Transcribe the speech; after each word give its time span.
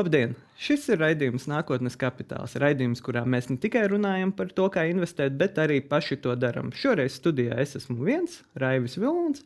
Labdien! 0.00 0.30
Šis 0.56 0.86
ir 0.94 0.96
raidījums 1.02 1.44
Nākotnes 1.50 1.98
kapitāls. 2.00 2.54
Raidījums, 2.62 3.02
kurā 3.04 3.20
mēs 3.28 3.50
ne 3.50 3.58
tikai 3.60 3.82
runājam 3.92 4.30
par 4.32 4.48
to, 4.56 4.64
kā 4.72 4.86
investēt, 4.88 5.34
bet 5.36 5.58
arī 5.60 5.76
paši 5.84 6.16
to 6.24 6.32
darām. 6.40 6.70
Šoreiz 6.72 7.18
studijā 7.18 7.58
es 7.60 7.76
esmu 7.76 7.98
viens, 8.06 8.38
Raivis 8.62 8.96
Vilons, 8.96 9.44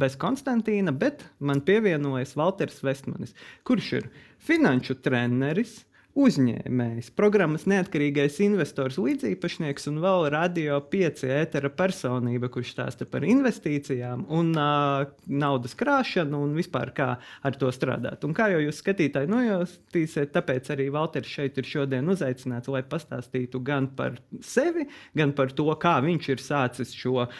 bez 0.00 0.16
Konstantīna, 0.22 0.94
bet 0.96 1.26
man 1.36 1.60
pievienojas 1.66 2.32
Walters 2.40 2.80
Vestmanis, 2.86 3.36
kurš 3.68 3.90
ir 3.98 4.08
finanšu 4.48 4.96
treneris, 5.04 5.82
uzņēmējs, 6.18 7.12
programmas 7.14 7.66
neatkarīgais 7.70 8.40
investors, 8.42 8.98
līdziepašnieks 8.98 9.86
un 9.90 10.00
vēl 10.02 10.26
radio 10.34 10.80
pieci 10.90 11.28
ētera 11.30 11.70
personība, 11.70 12.50
kurš 12.50 12.72
stāsta 12.74 13.06
par 13.06 13.22
investīcijām 13.26 14.24
un 14.34 14.50
uh, 14.58 15.06
naudas 15.30 15.76
krāšanu 15.78 16.42
un 16.46 16.56
vispār 16.58 16.90
kā 16.96 17.10
ar 17.46 17.58
to 17.60 17.70
strādāt. 17.74 18.24
Un 18.26 18.34
kā 18.34 18.48
jau 18.50 18.62
jūs 18.64 18.80
skatītāji 18.82 19.30
nojautīsiet, 19.30 20.32
tāpēc 20.34 20.72
arī 20.74 20.88
Valters 20.94 21.30
šeit 21.30 21.60
ir 21.62 21.68
šodien 21.70 22.10
uzaicināts, 22.10 22.70
lai 22.72 22.82
pastāstītu 22.90 23.62
gan 23.62 23.86
par 23.94 24.18
sevi, 24.42 24.88
gan 25.14 25.34
par 25.36 25.54
to, 25.54 25.68
kā 25.80 25.96
viņš 26.02 26.30
ir 26.34 26.42
sācis 26.42 26.94
šo 26.96 27.20
uh, 27.22 27.30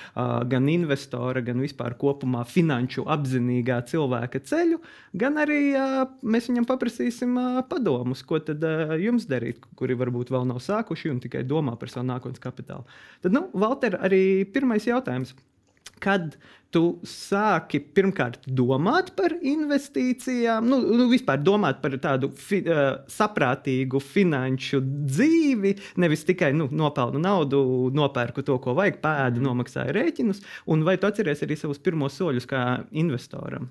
gan 0.47 0.70
investora, 0.70 1.42
gan 1.42 1.59
vispār 1.64 1.98
kopumā 1.98 2.47
finanšu 2.47 3.09
apzinīgā 3.11 3.83
cilvēka 3.91 4.45
ceļu, 4.47 4.78
gan 5.19 5.42
arī 5.42 5.61
uh, 5.75 6.06
mēs 6.23 6.47
viņam 6.52 6.70
paprasīsim 6.70 7.34
uh, 7.34 7.61
padomus, 7.66 8.23
ko 8.23 8.39
tad 8.39 8.59
tad 8.60 8.91
uh, 8.91 8.96
jums 9.00 9.27
darīt, 9.30 9.64
kuri 9.78 9.96
varbūt 9.98 10.32
vēl 10.32 10.48
nav 10.48 10.60
sākuši 10.64 11.12
un 11.12 11.20
tikai 11.23 11.45
domā 11.48 11.77
par 11.80 11.92
savu 11.92 12.09
nākotnes 12.10 12.42
kapitālu. 12.42 12.86
Tad, 13.24 13.34
nu, 13.36 13.48
Valter, 13.55 13.98
arī 14.00 14.45
pirmais 14.52 14.88
jautājums. 14.88 15.34
Kad 16.00 16.38
tu 16.72 17.00
sāki 17.05 17.81
pirmkārt 17.92 18.47
domāt 18.47 19.11
par 19.19 19.34
investīcijām, 19.36 20.64
nu, 20.70 20.78
nu 20.97 21.08
vispār 21.11 21.42
domāt 21.42 21.83
par 21.83 21.97
tādu 22.00 22.31
fi, 22.36 22.62
uh, 22.62 23.03
saprātīgu 23.11 24.00
finanšu 24.00 24.81
dzīvi, 24.86 25.75
nevis 26.00 26.25
tikai 26.28 26.55
nu, 26.56 26.70
nopelnu 26.72 27.20
naudu, 27.20 27.61
nopērku 27.97 28.47
to, 28.47 28.56
ko 28.64 28.77
vajag, 28.78 29.03
pēdu, 29.05 29.44
nomaksāju 29.44 29.97
rēķinus, 29.98 30.41
un 30.72 30.86
vai 30.88 30.97
tu 31.00 31.11
atceries 31.11 31.44
arī 31.44 31.58
savus 31.61 31.83
pirmos 31.83 32.16
soļus 32.20 32.48
kā 32.48 32.64
investoram? 33.03 33.69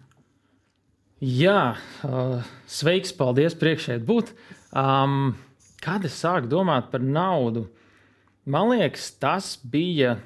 Jā, 1.20 1.76
uh, 2.08 2.45
sveiks, 2.64 3.12
paldies, 3.12 3.58
priekšēji 3.60 4.06
būt. 4.08 4.30
Um, 4.70 5.36
kad 5.84 6.06
es 6.06 6.17
sāku 6.22 6.50
domāt 6.52 6.92
par 6.92 7.03
naudu, 7.03 7.67
man 8.45 8.73
liekas, 8.73 9.11
tas 9.22 9.56
bija 9.64 10.17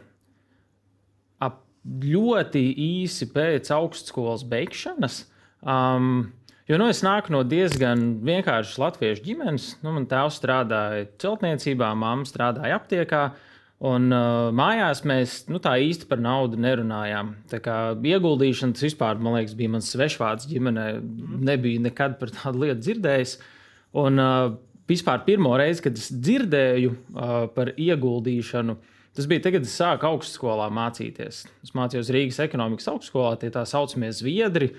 ļoti 1.84 2.62
īsi 2.80 3.28
pēc 3.34 3.74
augstskolas 3.76 4.48
beigšanas. 4.48 5.26
Um, 5.62 6.32
Jo 6.64 6.78
nu, 6.80 6.86
es 6.88 7.02
nāku 7.04 7.34
no 7.36 7.42
diezgan 7.44 8.22
vienkāršas 8.24 8.78
latviešu 8.80 9.26
ģimenes. 9.26 9.66
Nu, 9.84 9.92
man 9.92 10.06
tēvs 10.08 10.38
strādāja 10.40 11.10
celtniecībā, 11.20 11.90
mamma 12.00 12.24
strādāja 12.24 12.78
aptiekā. 12.80 13.24
Uh, 13.34 13.50
Un 13.84 14.14
uh, 14.16 14.48
mājās 14.56 15.02
mēs 15.04 15.42
nu, 15.52 15.60
tā 15.60 15.74
īsti 15.84 16.08
par 16.08 16.22
naudu 16.24 16.60
nerunājām. 16.62 17.34
Tā 17.52 17.60
kā 17.64 17.78
ieguldīšana 18.00 18.78
tas 18.78 18.86
vispār, 18.86 19.20
man 19.20 19.36
liekas, 19.36 19.58
bija 19.60 19.74
mans 19.74 19.90
svešvārds 19.92 20.48
ģimenē. 20.48 20.86
Nebija 21.50 21.82
nekad 21.84 22.16
par 22.22 22.32
tādu 22.32 22.64
lietu 22.64 22.80
dzirdējis. 22.86 23.36
Un 24.00 24.22
uh, 24.22 24.56
vispār 24.90 25.22
pirmo 25.28 25.54
reizi, 25.60 25.84
kad 25.86 25.98
es 26.00 26.10
dzirdēju 26.12 26.94
uh, 26.94 27.34
par 27.54 27.74
ieguldīšanu, 27.78 28.76
tas 29.14 29.28
bija 29.30 29.46
tagad, 29.46 29.62
kad 29.64 29.70
es 29.70 29.76
sāku 29.78 30.10
augstskolā 30.10 30.70
mācīties. 30.74 31.44
Es 31.64 31.76
mācījos 31.78 32.10
Rīgas 32.14 32.42
ekonomikas 32.44 32.90
augstskolā, 32.92 33.36
tie 33.42 33.52
tā 33.54 33.66
saucamie 33.70 34.10
zviedri. 34.16 34.72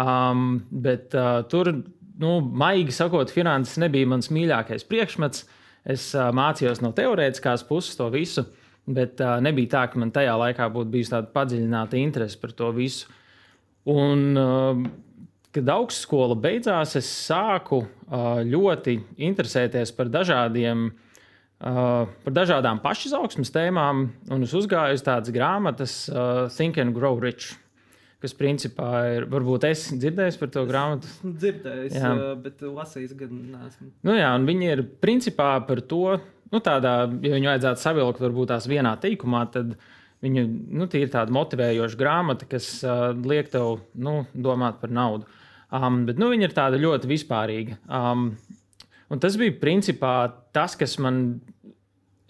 Um, 0.00 0.62
bet 0.72 1.12
uh, 1.18 1.42
tur, 1.50 1.70
nu, 2.20 2.38
maigi 2.40 2.94
sakot, 2.96 3.32
finanses 3.34 3.80
nebija 3.82 4.08
mans 4.14 4.32
mīļākais 4.32 4.88
priekšmets. 4.88 5.44
Es 5.84 6.08
uh, 6.16 6.30
mācījos 6.32 6.80
no 6.80 6.94
teorētiskās 6.96 7.66
puses 7.68 7.98
to 8.00 8.08
visu, 8.14 8.46
bet 8.88 9.20
uh, 9.20 9.36
nebija 9.44 9.74
tā, 9.76 9.84
ka 9.92 10.00
man 10.00 10.14
tajā 10.14 10.32
laikā 10.40 10.70
būtu 10.72 10.94
bijusi 10.96 11.12
tāda 11.12 11.28
padziļināta 11.36 12.00
interese 12.00 12.40
par 12.40 12.56
to 12.56 12.72
visu. 12.72 13.12
Un, 13.92 14.30
uh, 14.40 14.86
kad 15.54 15.72
augstskola 15.76 16.36
beidzās, 16.38 16.96
es 16.98 17.08
sāku 17.08 17.84
uh, 17.84 18.42
ļoti 18.44 18.98
interesēties 19.30 19.94
par 19.96 20.12
dažādiem. 20.12 20.90
Uh, 21.64 22.10
par 22.26 22.34
dažādām 22.34 22.80
pašizaugsmes 22.82 23.52
tēmām, 23.54 24.08
un 24.34 24.42
es 24.44 24.52
uzgāju 24.58 24.98
uz 24.98 25.04
tādas 25.06 25.32
grāmatas, 25.32 25.94
uh, 26.10 26.50
Think 26.52 26.80
and 26.82 26.92
Grow 26.96 27.16
Rich 27.22 27.54
kas 28.24 28.34
principā 28.36 28.90
ir. 29.12 29.26
Varbūt 29.30 29.66
es 29.68 29.88
dzirdēju 29.92 30.38
par 30.40 30.52
to 30.54 30.64
grāmatu. 30.68 31.10
Dzirdējis, 31.24 31.98
jā. 31.98 32.12
bet 32.40 32.62
lasījis 32.64 33.12
gan 33.18 33.34
nesmu. 33.52 33.90
Nu, 34.06 34.14
jā, 34.16 34.30
un 34.38 34.46
viņi 34.48 34.70
ir 34.72 34.84
principā 35.02 35.50
par 35.68 35.82
to, 35.90 36.16
nu, 36.52 36.62
tādā, 36.64 36.94
ja 37.04 37.34
viņu 37.36 37.52
vajadzētu 37.52 37.84
savilkt 37.84 38.24
varbūt 38.24 38.54
tās 38.54 38.68
vienā 38.70 38.94
teikumā, 39.02 39.44
tad 39.52 39.76
viņu, 40.24 40.44
nu, 40.80 40.88
ir 40.96 41.12
tāda 41.12 41.34
motivējoša 41.36 42.00
grāmata, 42.00 42.48
kas 42.48 42.70
uh, 42.86 43.10
liek 43.12 43.50
tev 43.52 43.82
nu, 43.92 44.22
domāt 44.32 44.80
par 44.80 44.94
naudu. 44.94 45.28
Um, 45.74 46.04
bet 46.06 46.20
nu, 46.20 46.28
viņa 46.30 46.46
ir 46.46 46.54
tāda 46.54 46.78
ļoti 46.78 47.10
vispārīga. 47.10 47.78
Um, 47.88 48.28
un 49.10 49.22
tas 49.22 49.38
bija 49.40 49.56
principā 49.58 50.14
tas, 50.54 50.76
kas 50.78 50.94
man, 51.02 51.40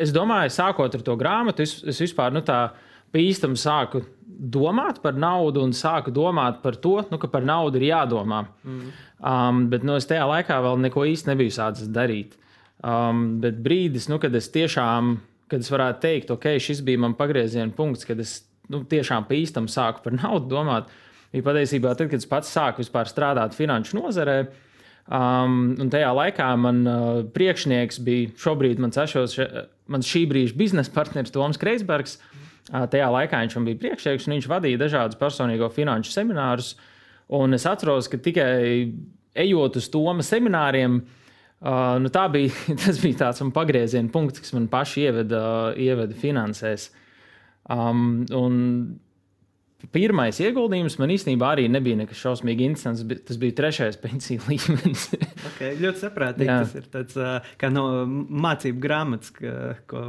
es 0.01 0.15
domāju, 0.15 0.53
sākot 0.55 0.97
ar 0.97 1.05
to 1.05 1.17
grāmatu, 1.21 1.67
es, 1.67 1.77
es 1.85 2.01
vispār 2.07 2.33
nu, 2.33 2.41
tā 2.47 2.69
pīstam 3.15 3.59
sāku 3.59 4.03
domāt 4.25 5.01
par 5.03 5.19
naudu 5.19 5.63
un 5.63 5.75
sāku 5.77 6.13
domāt 6.15 6.63
par 6.63 6.79
to, 6.83 6.97
nu, 7.11 7.19
ka 7.21 7.29
par 7.31 7.45
naudu 7.47 7.79
ir 7.79 7.91
jādomā. 7.93 8.45
Mm. 8.65 8.89
Um, 9.25 9.61
bet 9.73 9.85
nu, 9.87 9.99
es 10.01 10.09
tajā 10.11 10.25
laikā 10.31 10.59
vēl 10.65 10.81
neko 10.87 11.05
īsti 11.13 11.31
nebiju 11.31 11.55
sācis 11.55 11.93
darīt. 11.93 12.35
Um, 12.85 13.39
bet 13.45 13.61
brīdis, 13.65 14.09
nu, 14.11 14.19
kad 14.23 14.35
es 14.35 14.51
tiešām, 14.53 15.15
kad 15.53 15.63
es 15.65 15.71
varētu 15.73 16.03
teikt, 16.03 16.35
ok, 16.35 16.51
šis 16.61 16.83
bija 16.85 17.01
mans 17.05 17.19
pagrieziena 17.21 17.73
punkts, 17.77 18.09
kad 18.09 18.21
es 18.21 18.41
nu, 18.73 18.83
tiešām 18.89 19.29
pīstam 19.29 19.69
sāku 19.71 20.05
par 20.05 20.17
naudu 20.23 20.51
domāt, 20.51 20.91
bija 21.35 21.49
patiesībā 21.51 21.97
tad, 21.99 22.13
kad 22.13 22.23
es 22.23 22.31
pats 22.31 22.55
sāku 22.55 22.87
strādāt 22.87 23.59
finanšu 23.59 23.99
nozarē. 23.99 24.39
Um, 25.05 25.75
un 25.83 25.91
tajā 25.93 26.15
laikā 26.17 26.47
man 26.57 26.81
uh, 26.89 27.19
priekšnieks 27.35 28.01
bija 28.07 28.31
šobrīd 28.41 28.81
mans, 28.81 28.97
ašos, 29.03 29.37
mans 29.93 30.09
šī 30.09 30.25
brīža 30.31 30.57
biznesa 30.57 30.95
partneris 30.95 31.35
Toms 31.35 31.61
Kreisbergs. 31.61 32.17
Mm 32.23 32.45
Tajā 32.73 33.11
laikā 33.13 33.43
viņš 33.43 33.59
bija 33.67 33.81
priekšnieks, 33.83 34.25
un 34.25 34.39
viņš 34.39 34.47
vadīja 34.49 34.81
dažādus 34.81 35.19
personīgo 35.21 35.69
finanšu 35.73 36.15
seminārus. 36.15 36.73
Un 37.37 37.57
es 37.57 37.67
atceros, 37.69 38.09
ka 38.09 38.17
tikai 38.21 38.89
ejot 39.45 39.77
uz 39.77 39.89
Toma 39.93 40.25
semināriem, 40.25 40.97
uh, 41.61 41.97
nu 42.01 42.13
bija, 42.33 42.53
tas 42.81 43.01
bija 43.03 43.27
tāds 43.27 43.45
pagrieziena 43.53 44.09
punkts, 44.13 44.41
kas 44.41 44.55
man 44.57 44.69
paši 44.73 45.09
ieveda, 45.09 45.43
ieveda 45.77 46.17
finansēs. 46.17 46.89
Um, 47.69 48.25
un 48.33 48.57
Pirmais 49.93 50.39
ieguldījums 50.41 50.97
man 51.01 51.13
īstenībā 51.13 51.51
arī 51.55 51.67
nebija 51.69 51.99
nekas 51.99 52.21
šausmīgi 52.23 52.69
interesants. 52.71 53.05
Tas 53.29 53.41
bija 53.41 53.57
trešais 53.59 53.99
pensiju 54.05 54.45
līmenis. 54.49 55.09
okay, 55.51 55.75
ļoti 55.81 56.05
saprātīgi. 56.07 56.49
Jā. 56.49 56.61
Tas 56.63 56.77
ir 56.79 56.89
tāds 56.93 57.19
kā 57.61 57.73
no 57.73 57.87
mācību 58.07 58.81
grāmatas, 58.83 59.35
ko 59.91 60.05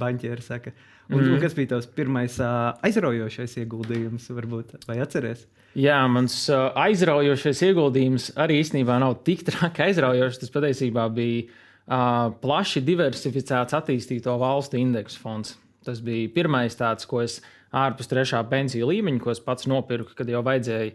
banķieri 0.00 0.46
saka. 0.46 0.74
Un, 1.10 1.24
mm. 1.24 1.32
un 1.34 1.40
kas 1.42 1.56
bija 1.58 1.72
tavs 1.72 1.88
pirmais 1.90 2.36
aizraujošais 2.40 3.56
ieguldījums, 3.64 4.28
varbūt, 4.30 4.76
vai 4.86 5.00
atceries? 5.02 5.42
Jā, 5.78 5.98
mans 6.10 6.36
aizraujošais 6.50 7.64
ieguldījums 7.66 8.30
arī 8.40 8.60
īstenībā 8.62 8.98
nav 9.02 9.18
tik 9.26 9.42
traki 9.48 9.88
aizraujošs. 9.88 10.38
Tas 10.44 10.54
patiesībā 10.54 11.08
bija 11.14 11.48
uh, 11.50 12.30
plaši 12.42 12.82
diversificēts 12.86 13.74
attīstīto 13.78 14.36
valstu 14.38 14.78
indeksu 14.78 15.18
fonds. 15.22 15.56
Tas 15.86 16.02
bija 16.04 16.30
pirmais 16.34 16.76
tāds, 16.78 17.06
ko 17.08 17.22
es 17.24 17.40
ārpus 17.76 18.10
trešā 18.10 18.42
pensiju 18.50 18.90
līmeņa, 18.90 19.22
ko 19.22 19.32
es 19.34 19.42
pats 19.44 19.68
nopirku, 19.70 20.14
kad 20.18 20.30
jau 20.30 20.42
vajadzēja 20.46 20.92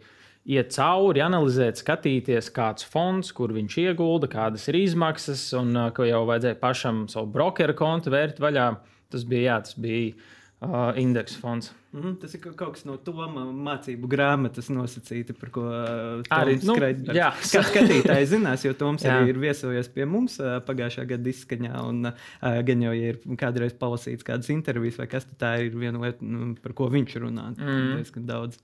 iet 0.56 0.74
cauri, 0.76 1.24
analizēt, 1.26 1.80
skatīties, 1.82 2.52
kāds 2.54 2.86
fonds, 2.86 3.32
kur 3.34 3.54
viņš 3.56 3.78
iegulda, 3.82 4.30
kādas 4.30 4.68
ir 4.70 4.78
izmaksas, 4.84 5.48
un 5.58 5.74
uh, 5.74 5.90
ka 5.96 6.06
jau 6.06 6.26
vajadzēja 6.30 6.60
pašam 6.62 7.06
savu 7.12 7.32
brokeru 7.34 7.78
kontu 7.78 8.14
vērt 8.14 8.42
vaļā. 8.44 8.70
Tas 9.14 9.24
bija, 9.30 9.46
jā, 9.48 9.58
tas 9.66 9.78
bija 9.80 10.14
uh, 10.62 10.98
indeksa 10.98 11.40
fonds. 11.40 11.74
Mm 11.92 12.02
-hmm, 12.02 12.16
tas 12.22 12.34
ir 12.34 12.42
kaut 12.42 12.74
kas 12.74 12.86
no 12.86 12.98
Toma 12.98 13.28
mācību 13.52 14.08
grāmatas 14.08 14.70
nosacīta, 14.70 15.34
par 15.40 15.50
ko 15.50 15.62
uh, 15.62 16.24
arī 16.30 16.58
nu, 16.64 16.76
jā, 17.14 17.32
skatītāji 17.42 18.26
zinās, 18.26 18.66
jo 18.66 18.74
Toms 18.74 19.04
arī 19.04 19.30
ir 19.30 19.40
viesojies 19.40 19.88
pie 19.88 20.06
mums 20.06 20.40
uh, 20.40 20.60
pagājušā 20.68 21.06
gada 21.06 21.30
izskaņā. 21.30 21.88
Un, 21.90 22.06
uh, 22.06 22.62
gan 22.64 22.82
jau, 22.82 22.94
ja 22.94 23.14
ir 23.14 23.20
kādreiz 23.38 23.74
palasīts 23.74 24.24
kādas 24.24 24.50
intervijas 24.50 24.98
vai 24.98 25.08
kas, 25.08 25.28
tā 25.40 25.58
ir 25.66 25.76
viena 25.76 26.00
lieta, 26.00 26.26
nu, 26.26 26.56
par 26.62 26.74
ko 26.74 26.90
viņš 26.90 27.16
runā. 27.16 27.56
Mm. 27.58 27.96
Diezgan 27.96 28.26
daudz. 28.26 28.58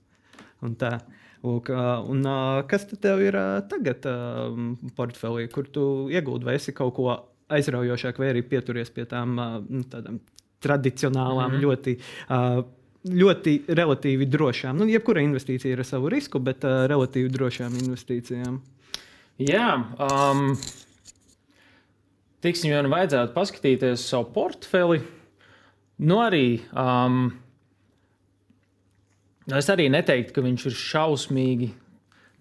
Un 0.62 0.76
tā. 0.76 1.00
Lūk, 1.42 1.70
un, 2.06 2.22
kas 2.70 2.86
tev 2.86 3.20
ir 3.20 3.34
tagad 3.66 4.06
portfelī, 4.94 5.48
kur 5.50 5.66
tu 5.66 6.08
iegūti, 6.10 6.44
vai 6.44 6.54
esi 6.54 6.72
kaut 6.72 6.94
ko 6.94 7.16
aizraujošāk, 7.48 8.18
vai 8.18 8.28
arī 8.30 8.42
pieturies 8.46 8.90
pie 8.90 9.04
tām 9.10 9.34
nu, 9.68 9.82
tādām 9.82 10.20
tradicionālām, 10.62 11.50
mm 11.50 11.58
-hmm. 11.58 11.66
ļoti. 11.66 11.98
Uh, 12.28 12.64
Ļoti 13.02 13.64
relatīvi 13.66 14.28
drošām. 14.30 14.76
Nu, 14.78 14.86
jebkura 14.86 15.18
investīcija 15.20 15.72
ir 15.72 15.80
ar 15.82 15.84
savu 15.84 16.06
risku, 16.08 16.38
bet 16.38 16.62
uh, 16.62 16.84
relatīvi 16.86 17.32
drošām 17.34 17.74
investīcijām. 17.74 18.60
Jā, 19.42 19.72
um, 19.98 20.52
tiksim, 22.44 22.70
jau 22.70 22.82
nu 22.86 22.92
vajadzētu 22.92 23.34
paskatīties 23.34 24.04
savu 24.06 24.28
portfeli. 24.34 25.00
Nu, 25.98 26.20
arī 26.22 26.60
um, 26.78 27.32
es 29.58 29.70
arī 29.72 29.88
neteiktu, 29.90 30.36
ka 30.36 30.44
viņš 30.44 30.66
ir 30.70 30.78
šausmīgi, 30.78 31.72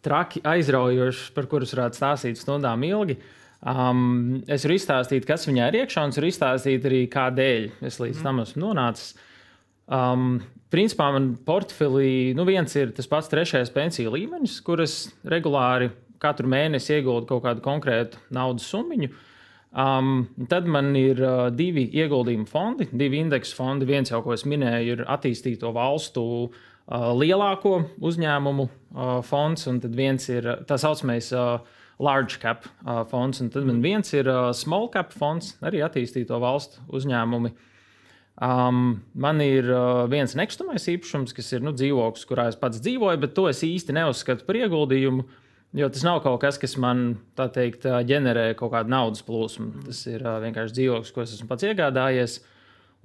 traki, 0.06 0.42
aizraujošs, 0.48 1.30
par 1.36 1.50
kurus 1.50 1.74
varētu 1.76 2.00
stāstīt 2.00 2.42
stundām 2.42 2.84
ilgi. 2.86 3.18
Um, 3.62 4.42
es 4.50 4.64
varu 4.66 4.74
izstāstīt, 4.74 5.26
kas 5.30 5.46
viņā 5.46 5.68
ir 5.70 5.84
iekšā, 5.84 6.02
un 6.08 6.14
es 6.14 6.18
varu 6.18 6.30
izstāstīt 6.32 6.86
arī, 6.90 7.04
kādēļ 7.14 7.68
es 7.86 8.00
līdz 8.02 8.18
mm. 8.18 8.26
tam 8.26 8.42
esmu 8.42 8.62
nonācis. 8.64 9.12
Um, 9.92 10.40
principā 10.74 11.12
man 11.14 11.36
portfelī 11.46 12.32
nu 12.38 12.46
viens 12.48 12.74
ir 12.80 12.94
tas 12.98 13.10
pats 13.12 13.30
trešais 13.30 13.70
pensiju 13.74 14.14
līmenis, 14.16 14.56
kuras 14.66 14.96
regulāri 15.30 15.92
katru 16.22 16.50
mēnesi 16.50 16.96
ieguldu 16.98 17.28
kaut 17.30 17.44
kādu 17.46 17.64
konkrētu 17.66 18.22
naudas 18.34 18.66
summu. 18.72 19.12
Um, 19.72 20.26
tad 20.52 20.66
man 20.68 20.90
ir 21.00 21.22
uh, 21.22 21.46
divi 21.54 21.86
ieguldījumu 22.02 22.50
fondi, 22.50 22.90
divi 22.92 23.22
indeksu 23.22 23.56
fondi. 23.56 23.88
Viens 23.88 24.10
jau, 24.12 24.24
ko 24.26 24.34
es 24.36 24.44
minēju, 24.44 24.98
ir 24.98 25.04
attīstīto 25.06 25.70
valstu 25.76 26.24
uh, 26.50 27.12
lielāko 27.16 27.78
uzņēmumu 28.02 28.66
uh, 28.66 29.14
fonds, 29.28 29.70
un 29.72 29.80
tad 29.86 29.96
viens 29.96 30.28
ir 30.34 30.50
tā 30.68 30.80
saucamais 30.82 31.30
uh, 31.38 31.62
large 32.02 32.40
cap 32.42 32.66
uh, 32.66 33.04
fonds, 33.10 33.42
un 33.44 33.52
tad 33.54 33.68
man 33.68 33.84
viens 33.84 34.14
ir 34.18 34.30
uh, 34.30 34.50
small 34.58 34.90
cap 34.94 35.14
fonds, 35.14 35.56
arī 35.62 35.84
attīstīto 35.86 36.40
valstu 36.42 36.82
uzņēmumi. 36.90 37.54
Um, 38.42 39.04
man 39.14 39.42
ir 39.46 39.68
uh, 39.70 40.08
viens 40.10 40.34
nekustamais 40.38 40.88
īpašums, 40.90 41.36
kas 41.38 41.52
ir 41.54 41.62
nu, 41.62 41.76
dzīvoklis, 41.78 42.26
kurā 42.26 42.48
es 42.50 42.58
pats 42.58 42.82
dzīvoju, 42.82 43.22
bet 43.22 43.36
to 43.38 43.46
es 43.52 43.62
īsti 43.68 43.94
neuzskatu 44.00 44.48
par 44.48 44.58
ieguldījumu. 44.64 45.28
Uh, 45.28 45.38
Jo 45.72 45.88
tas 45.88 46.04
nav 46.04 46.18
kaut 46.20 46.42
kas, 46.44 46.58
kas 46.60 46.74
man 46.84 47.14
teikt, 47.40 47.86
ģenerē 47.88 48.50
kaut 48.60 48.74
kādu 48.74 48.92
naudas 48.92 49.24
plūsmu. 49.24 49.86
Tas 49.86 50.02
ir 50.12 50.26
uh, 50.26 50.36
vienkārši 50.44 50.76
dzīvoklis, 50.76 51.12
ko 51.16 51.24
es 51.24 51.36
esmu 51.38 51.48
pats 51.48 51.64
iegādājies. 51.64 52.34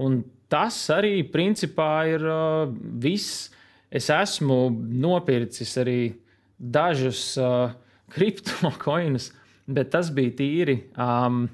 Un 0.03 0.25
tas 0.51 0.75
arī 0.91 1.21
principā 1.31 1.91
ir 2.11 2.27
uh, 2.27 2.67
viss. 3.03 3.53
Es 3.87 4.11
esmu 4.11 4.59
nopircis 4.75 5.77
arī 5.79 6.01
dažus 6.59 7.37
uh, 7.39 7.71
kriptokoinus, 8.15 9.33
bet 9.67 9.91
tas 9.95 10.13
bija 10.15 10.37
tīri 10.39 10.81
um, 10.95 11.47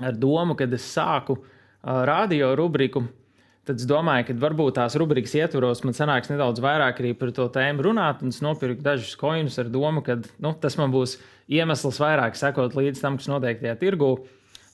ar 0.00 0.16
domu, 0.16 0.56
kad 0.58 0.72
es 0.74 0.86
sāku 0.94 1.38
uh, 1.40 2.02
radio 2.08 2.54
rubriku 2.58 3.04
Tad 3.64 3.80
es 3.80 3.86
domāju, 3.88 4.26
ka 4.28 4.34
varbūt 4.42 4.74
tās 4.76 4.94
rubrikas 5.00 5.32
ietvaros 5.38 5.80
man 5.88 5.96
sanāks 5.96 6.28
nedaudz 6.28 6.60
vairāk 6.60 6.98
arī 7.00 7.14
par 7.16 7.30
to 7.32 7.46
tēmu 7.52 7.86
runāt. 7.86 8.20
Es 8.28 8.42
nopirku 8.44 8.84
dažus 8.84 9.14
koinus 9.16 9.56
ar 9.60 9.70
domu, 9.72 10.02
ka 10.04 10.18
nu, 10.20 10.52
tas 10.60 10.76
man 10.76 10.92
būs 10.92 11.16
iemesls 11.48 12.00
vairāk 12.02 12.36
sekot 12.36 12.76
līdz 12.76 13.00
tam, 13.00 13.16
kas 13.16 13.30
notiek 13.32 13.62
tajā 13.62 13.78
tirgū. 13.80 14.10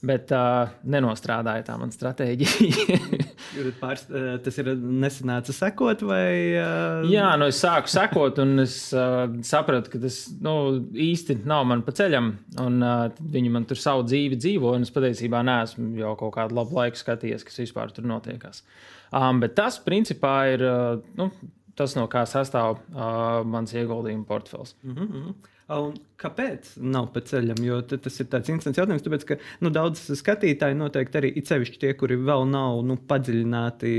Bet 0.01 0.31
uh, 0.33 0.71
nenostrādāja 0.89 1.67
tā 1.67 1.75
mana 1.77 1.93
stratēģija. 1.93 2.97
Pārs, 3.83 4.07
tas 4.45 4.57
ir 4.63 4.71
nesanāca 4.79 5.53
sekot, 5.53 6.05
vai? 6.09 6.31
Uh... 6.57 7.11
Jā, 7.11 7.27
nu 7.41 7.51
es 7.51 7.59
sāku 7.61 7.91
sekot, 7.93 8.41
un 8.41 8.65
es 8.65 8.77
uh, 8.97 9.27
sapratu, 9.45 9.93
ka 9.93 10.01
tas 10.01 10.23
nu, 10.41 10.55
īsti 10.97 11.43
nav 11.45 11.67
man 11.69 11.85
pa 11.85 11.93
ceļam. 11.99 12.33
Un, 12.65 12.81
uh, 12.81 13.21
viņi 13.35 13.53
man 13.53 13.69
tur 13.69 13.81
savu 13.81 14.07
dzīvi 14.09 14.41
dzīvo, 14.41 14.73
un 14.79 14.89
es 14.89 14.95
patiesībā 14.95 15.45
neesmu 15.45 15.93
jau 16.01 16.15
kaut 16.23 16.33
kādu 16.39 16.57
labu 16.57 16.81
laiku 16.81 17.03
skatījies, 17.03 17.45
kas 17.45 17.61
vispār 17.61 17.93
tur 17.93 18.09
notiekās. 18.09 18.65
Um, 19.13 19.43
bet 19.45 19.59
tas, 19.59 19.77
principā, 19.85 20.35
ir 20.55 20.65
uh, 20.65 20.97
nu, 21.21 21.29
tas, 21.77 21.93
no 21.99 22.09
kā 22.09 22.25
sastāv 22.29 22.79
uh, 22.79 23.43
mans 23.45 23.77
ieguldījuma 23.77 24.25
portfels. 24.29 24.77
Mm 24.87 24.97
-hmm. 24.97 25.33
Un 25.71 25.93
kāpēc 26.19 26.73
nav 26.83 27.13
pa 27.15 27.21
ceļam? 27.23 27.61
Jo 27.63 27.77
tas 27.87 28.17
ir 28.19 28.27
tāds 28.33 28.51
instants 28.51 28.79
jautājums, 28.81 29.05
tāpēc, 29.05 29.25
ka 29.29 29.37
nu, 29.63 29.71
daudz 29.73 30.03
skatītāji 30.19 30.75
noteikti 30.75 31.21
arī 31.21 31.31
it 31.39 31.51
sevišķi 31.51 31.79
tie, 31.85 31.93
kuri 31.99 32.17
vēl 32.19 32.43
nav 32.51 32.81
nu, 32.89 32.97
padziļināti, 33.11 33.93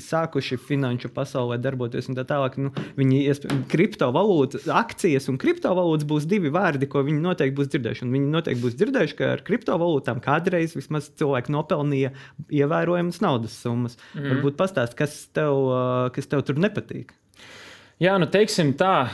sākuši 0.00 0.56
finanšu 0.64 1.10
pasaulē 1.14 1.58
darboties 1.60 2.08
un 2.08 2.16
tā 2.16 2.24
tālāk. 2.28 2.56
Nu, 2.62 2.72
viņi 2.96 3.20
kriptovalūtas, 3.72 4.64
akcijas 4.72 5.28
un 5.32 5.40
kriptovalūtas 5.42 6.08
būs 6.08 6.28
divi 6.30 6.52
vārdi, 6.54 6.88
ko 6.88 7.04
viņi 7.04 7.20
noteikti 7.26 7.58
būs 7.58 7.72
dzirdējuši. 7.74 8.06
Un 8.06 8.14
viņi 8.16 8.32
noteikti 8.38 8.64
būs 8.64 8.78
dzirdējuši, 8.80 9.18
ka 9.18 9.32
ar 9.34 9.44
kriptovalūtām 9.44 10.22
kādreiz 10.24 10.72
vismaz 10.78 11.10
cilvēki 11.20 11.52
nopelnīja 11.52 12.14
ievērojamas 12.48 13.20
naudas 13.24 13.58
summas. 13.60 14.00
Mm. 14.14 14.38
Varbūt 14.38 14.56
pastāst, 14.62 14.96
kas 14.96 15.20
tev, 15.36 15.68
kas 16.16 16.32
tev 16.32 16.46
tur 16.48 16.64
nepatīk. 16.64 17.12
Jā, 18.02 18.16
nu 18.18 18.26
teiksim 18.26 18.72
tā, 18.74 19.06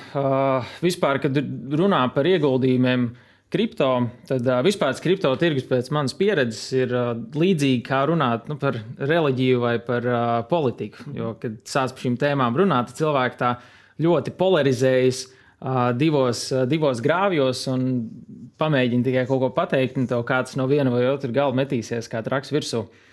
vispār, 0.81 1.19
kad 1.21 1.37
runā 1.77 2.01
par 2.15 2.25
ieguldījumiem 2.31 3.11
kripto, 3.53 3.89
tad 4.29 4.47
vispār 4.65 4.95
kripto 5.05 5.33
tirgus 5.37 5.67
pēc 5.69 5.91
manas 5.93 6.15
pieredzes 6.17 6.63
ir 6.79 6.95
līdzīgi 7.37 7.83
kā 7.85 8.07
runāt 8.09 8.49
nu, 8.49 8.57
par 8.61 8.79
reliģiju 8.97 9.61
vai 9.61 9.75
par 9.85 10.07
politiku. 10.49 11.11
Jo, 11.13 11.35
kad 11.43 11.59
sāc 11.69 11.93
par 11.93 12.07
šīm 12.07 12.17
tēmām 12.23 12.57
runāt, 12.57 12.89
tad 12.89 13.03
cilvēki 13.03 13.39
tā 13.43 13.53
ļoti 14.01 14.35
polarizējas 14.41 15.27
divos, 16.01 16.47
divos 16.71 17.05
grāvjos 17.05 17.67
un 17.75 17.85
pamēģina 18.61 19.11
tikai 19.11 19.29
kaut 19.29 19.45
ko 19.45 19.53
pateikt, 19.61 20.01
un 20.01 20.09
tev 20.09 20.25
kāds 20.29 20.57
no 20.57 20.65
viena 20.71 20.89
vai 20.95 21.05
otra 21.11 21.29
gala 21.37 21.53
metīsies 21.61 22.09
kā 22.09 22.25
traks 22.25 22.55
virsū. 22.55 22.87
Uh, 22.87 23.07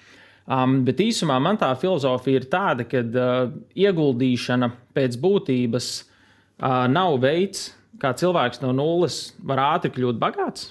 Um, 0.48 0.78
bet 0.88 1.02
īsumā 1.04 1.42
man 1.44 1.58
tā 1.60 1.74
filozofija 1.76 2.40
ir 2.40 2.46
tāda, 2.48 2.86
ka 2.88 3.02
uh, 3.04 3.50
ieguldīšana 3.76 4.70
pēc 4.96 5.18
būtības 5.20 5.88
uh, 6.00 6.86
nav 6.88 7.18
veids, 7.20 7.74
kā 8.00 8.14
cilvēks 8.16 8.62
no 8.64 8.72
nulles 8.76 9.34
var 9.44 9.60
ātri 9.66 9.92
kļūt 9.98 10.22
bagāts. 10.22 10.70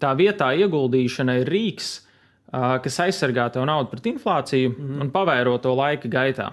Tā 0.00 0.14
vietā 0.16 0.48
ieguldīšana 0.56 1.42
ir 1.42 1.50
rīks, 1.52 1.90
uh, 1.98 2.78
kas 2.80 2.96
aizsargā 3.04 3.50
tev 3.52 3.66
naudu 3.68 3.92
pret 3.92 4.08
inflāciju 4.14 4.70
mm 4.70 4.80
-hmm. 4.80 5.02
un 5.04 5.10
pavēro 5.12 5.58
to 5.60 5.74
laika 5.76 6.08
gaitā. 6.08 6.52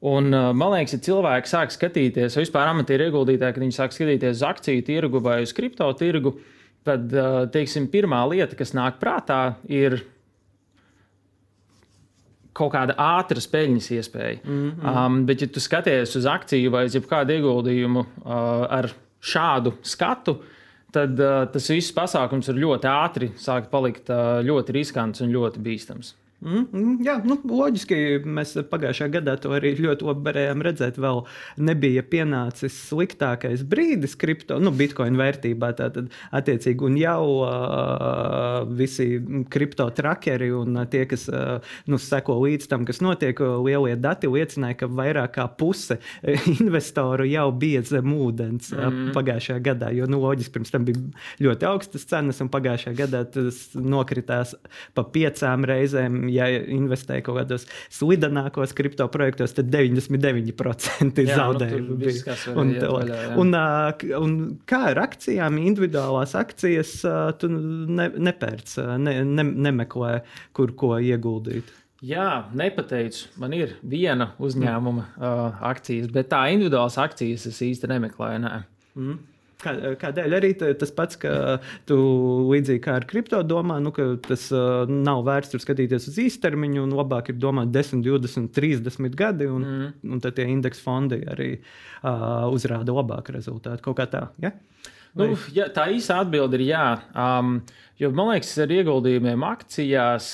Un, 0.00 0.34
uh, 0.34 0.50
man 0.50 0.72
liekas, 0.74 0.96
ja 0.96 0.98
cilvēki 0.98 1.46
sāk 1.46 1.70
skatīties, 1.70 2.34
vai 2.34 2.42
vispār 2.42 2.72
amatieru 2.72 3.04
ieguldītāji, 3.06 3.54
kad 3.54 3.62
viņi 3.62 3.76
sāk 3.76 3.94
skatīties 3.94 4.34
uz 4.34 4.42
akciju 4.42 4.82
tirgu 4.82 5.20
vai 5.22 5.42
uz 5.42 5.52
kripto 5.52 5.92
tirgu, 5.92 6.40
tad 6.82 7.12
uh, 7.14 7.46
teiksim, 7.46 7.86
pirmā 7.86 8.26
lieta, 8.26 8.56
kas 8.56 8.74
nāk 8.74 8.98
prātā, 8.98 9.54
ir 9.68 10.02
kaut 12.56 12.72
kāda 12.74 12.96
ātras 13.00 13.46
peļņas 13.48 13.90
iespēja. 13.96 14.40
Mm 14.44 14.70
-hmm. 14.70 14.96
um, 15.06 15.20
bet, 15.26 15.42
ja 15.42 15.48
tu 15.48 15.60
skaties 15.60 16.16
uz 16.16 16.26
akciju 16.26 16.70
vai 16.70 16.84
uz 16.84 16.96
kādu 16.96 17.36
ieguldījumu 17.36 18.00
uh, 18.00 18.32
ar 18.68 18.90
šādu 19.20 19.72
skatu, 19.82 20.38
tad 20.92 21.20
uh, 21.20 21.44
tas 21.52 21.70
viss 21.70 21.94
pasākums 21.96 22.48
ir 22.48 22.60
ļoti 22.64 22.90
ātri 22.90 23.30
sāk 23.36 23.70
palikt 23.70 24.10
uh, 24.10 24.42
ļoti 24.44 24.72
riskants 24.72 25.20
un 25.20 25.32
ļoti 25.32 25.62
bīstams. 25.62 26.14
Mm, 26.42 26.62
mm, 26.74 26.94
jā, 27.06 27.14
nu, 27.22 27.36
loģiski. 27.46 27.96
Mēs 28.26 28.56
pagājušajā 28.70 29.12
gadā 29.14 29.36
to 29.38 29.52
arī 29.54 29.76
ļoti 29.78 30.06
labi 30.08 30.26
varējām 30.26 30.64
redzēt. 30.66 30.96
Vēl 31.02 31.20
nebija 31.62 32.02
pienācis 32.02 32.74
sliktākais 32.88 33.62
brīdis 33.68 34.16
kripto, 34.18 34.58
nu, 34.62 34.72
bitkoina 34.74 35.20
vērtībā. 35.20 35.70
Tātad, 35.78 36.08
attiecīgi, 36.34 36.82
un 36.88 36.96
jau 36.98 37.26
uh, 37.46 38.64
visi 38.74 39.06
kripto 39.52 39.86
trakeri 39.94 40.50
un 40.56 40.80
tie, 40.90 41.04
kas 41.10 41.28
uh, 41.30 41.76
nu, 41.86 42.00
seko 42.02 42.40
līdz 42.42 42.66
tam, 42.72 42.88
kas 42.88 42.98
notiek, 43.04 43.38
lielie 43.62 43.94
dati 44.00 44.30
liecināja, 44.32 44.80
ka 44.82 44.90
vairāk 44.90 45.36
kā 45.38 45.46
puse 45.46 46.00
investoru 46.56 47.28
jau 47.30 47.46
bija 47.54 47.84
zem 47.86 48.10
ūdens 48.16 48.72
uh, 48.74 48.88
mm. 48.88 49.14
pagājušajā 49.14 49.62
gadā. 49.70 49.92
Jo, 49.94 50.10
nu, 50.10 50.18
loģiski, 50.26 50.56
pirms 50.58 50.74
tam 50.74 50.90
bija 50.90 51.06
ļoti 51.46 51.70
augstas 51.70 52.10
cenas, 52.10 52.42
un 52.42 52.50
pagājušajā 52.50 52.98
gadā 53.04 53.22
tas 53.30 53.62
nokritās 53.78 54.56
pa 54.98 55.06
piecām 55.14 55.70
reizēm 55.70 56.31
ja 56.32 56.48
investēja 56.50 57.24
kaut 57.26 57.40
kādos 57.40 57.66
slidenākos 57.92 58.74
kripto 58.78 59.06
projektos, 59.12 59.54
tad 59.56 59.70
99% 59.72 61.26
jā, 61.26 61.36
zaudējumu 61.36 61.94
nu, 61.94 61.98
bija. 62.00 62.38
Un, 62.52 62.72
vaļā, 62.80 63.20
un, 63.42 63.54
un 64.18 64.38
kā 64.68 64.82
ar 64.92 65.02
akcijām, 65.06 65.60
individuālās 65.62 66.36
akcijas, 66.38 66.98
tu 67.40 67.52
ne, 67.52 68.08
nepērc, 68.30 68.74
ne, 69.02 69.18
ne, 69.28 69.46
nemeklē, 69.68 70.18
kur 70.56 70.74
ko 70.78 70.96
ieguldīt? 71.02 71.70
Jā, 72.02 72.48
nepateicu. 72.58 73.28
Man 73.38 73.52
ir 73.54 73.76
viena 73.86 74.32
uzņēmuma 74.42 75.04
uh, 75.12 75.60
akcijas, 75.70 76.08
bet 76.10 76.32
tā 76.32 76.48
individuālas 76.50 76.98
akcijas 76.98 77.46
es 77.46 77.60
īsti 77.62 77.90
nemeklēju. 77.92 78.40
Nē. 78.42 78.56
Mm. 78.98 79.20
Kā, 79.62 79.72
kādēļ 80.00 80.36
arī 80.38 80.52
tas 80.58 80.90
pats, 80.94 81.18
ka 81.22 81.58
tu 81.88 81.96
līdzīgi 82.48 82.82
kā 82.82 82.96
ar 82.98 83.06
kripto 83.08 83.38
domā, 83.46 83.78
nu, 83.82 83.92
ka 83.94 84.08
tas 84.26 84.48
uh, 84.54 84.90
nav 84.90 85.22
vērts 85.28 85.52
tur 85.52 85.62
skatīties 85.62 86.08
uz 86.10 86.18
īstermiņu, 86.24 86.82
un 86.86 86.96
labāk 86.98 87.30
ir 87.30 87.38
domāt 87.42 87.70
10, 87.74 88.02
20, 88.02 88.50
30 88.56 89.18
gadi, 89.18 89.46
un, 89.46 89.66
mm. 89.66 89.92
un 90.10 90.24
tad 90.24 90.36
tie 90.38 90.48
indeksu 90.50 90.82
fondi 90.82 91.22
arī 91.30 91.52
uh, 91.58 92.48
uzrāda 92.50 92.94
labāku 92.96 93.36
rezultātu. 93.36 93.84
Kaut 93.86 94.00
kā 94.00 94.08
tā. 94.10 94.26
Ja? 94.42 94.54
Nu, 95.18 95.34
ja, 95.52 95.68
tā 95.72 95.86
īsa 95.92 96.22
atbilde 96.22 96.56
ir 96.58 96.66
jā. 96.70 96.86
Um, 97.12 97.58
jo 98.00 98.10
man 98.16 98.32
liekas, 98.32 98.54
ar 98.64 98.72
ieguldījumiem 98.72 99.44
akcijās, 99.44 100.32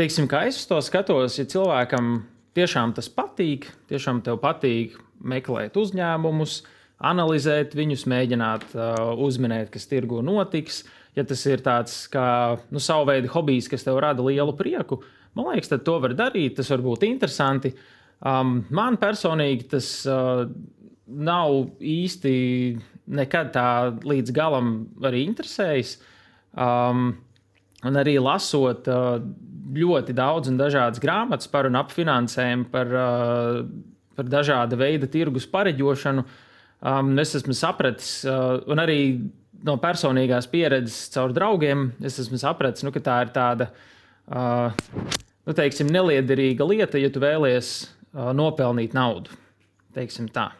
teiksim, 0.00 0.28
kā 0.30 0.46
es 0.48 0.62
to 0.68 0.80
skatos, 0.84 1.36
ja 1.38 1.46
cilvēkam 1.48 2.22
tiešām 2.56 2.94
tas 2.96 3.10
patīk, 3.12 3.68
tiešām 3.90 4.22
tev 4.24 4.40
patīk 4.42 4.96
meklēt 5.20 5.76
uzņēmumus 5.76 6.62
analizēt 7.00 7.76
viņus, 7.78 8.06
mēģināt 8.10 8.74
uh, 8.76 9.12
uzminēt, 9.24 9.70
kas 9.72 9.88
tirgu 9.90 10.20
notiks. 10.24 10.82
Ja 11.16 11.24
tas 11.26 11.42
ir 11.48 11.62
tāds 11.64 12.04
kā 12.12 12.58
nu, 12.70 12.82
savu 12.82 13.08
veidu 13.08 13.30
hobijs, 13.32 13.68
kas 13.70 13.82
tev 13.86 13.98
rada 14.02 14.22
lielu 14.22 14.52
prieku, 14.56 15.00
man 15.34 15.50
liekas, 15.50 15.72
tad 15.72 15.82
to 15.86 15.96
var 16.02 16.14
darīt. 16.18 16.58
Tas 16.60 16.70
var 16.70 16.84
būt 16.84 17.08
interesanti. 17.08 17.72
Um, 18.20 18.60
man 18.74 18.98
personīgi 19.00 19.70
tas 19.72 19.88
uh, 20.08 20.44
nav 21.10 21.56
īsti 21.80 22.34
nekad 23.10 23.52
tā 23.54 23.68
līdz 24.06 24.34
galam 24.36 24.74
arī 25.02 25.24
interesējis. 25.26 25.96
Um, 26.54 27.14
un 27.86 27.96
arī 27.96 28.18
lasot 28.22 28.88
uh, 28.90 29.16
ļoti 29.74 30.14
daudz 30.16 30.50
un 30.50 30.58
dažādas 30.60 31.02
grāmatas 31.02 31.50
par 31.50 31.68
un 31.68 31.78
ap 31.80 31.94
finansēm, 31.94 32.66
par, 32.70 32.92
uh, 32.92 33.64
par 34.18 34.30
dažāda 34.30 34.78
veida 34.78 35.08
tirgus 35.10 35.48
pareģošanu, 35.50 36.26
um, 36.82 37.12
es 37.20 37.34
esmu 37.38 37.54
sapratis, 37.56 38.20
uh, 38.28 38.58
un 38.70 38.82
arī 38.82 39.00
no 39.66 39.76
personīgās 39.80 40.48
pieredzes 40.50 41.10
caur 41.14 41.34
draugiem, 41.36 41.90
es 42.04 42.18
esmu 42.22 42.40
sapratis, 42.40 42.84
nu, 42.86 42.92
ka 42.94 43.02
tā 43.04 43.18
ir 43.26 43.34
tāda 43.34 43.70
uh, 43.70 44.72
nu, 45.46 45.56
teiksim, 45.56 45.90
neliederīga 45.92 46.66
lieta, 46.68 47.00
ja 47.00 47.10
tu 47.12 47.22
vēlies 47.22 47.74
uh, 47.84 48.30
nopelnīt 48.36 48.96
naudu. 48.96 49.36
Teiksim 49.96 50.30
tā. 50.32 50.50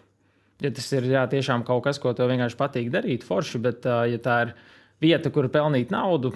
Ja 0.61 0.73
tas 0.75 0.91
ir 0.93 1.07
jā, 1.09 1.25
tiešām 1.31 1.65
kaut 1.65 1.87
kas, 1.87 2.00
ko 2.03 2.12
tev 2.17 2.29
vienkārši 2.33 2.59
patīk 2.59 2.91
darīt, 2.93 3.25
forši, 3.25 3.62
bet 3.65 3.87
uh, 3.89 4.03
ja 4.11 4.21
tā 4.21 4.37
ir 4.47 4.55
vieta, 5.00 5.33
kur 5.33 5.49
pelnīt 5.53 5.93
naudu, 5.95 6.35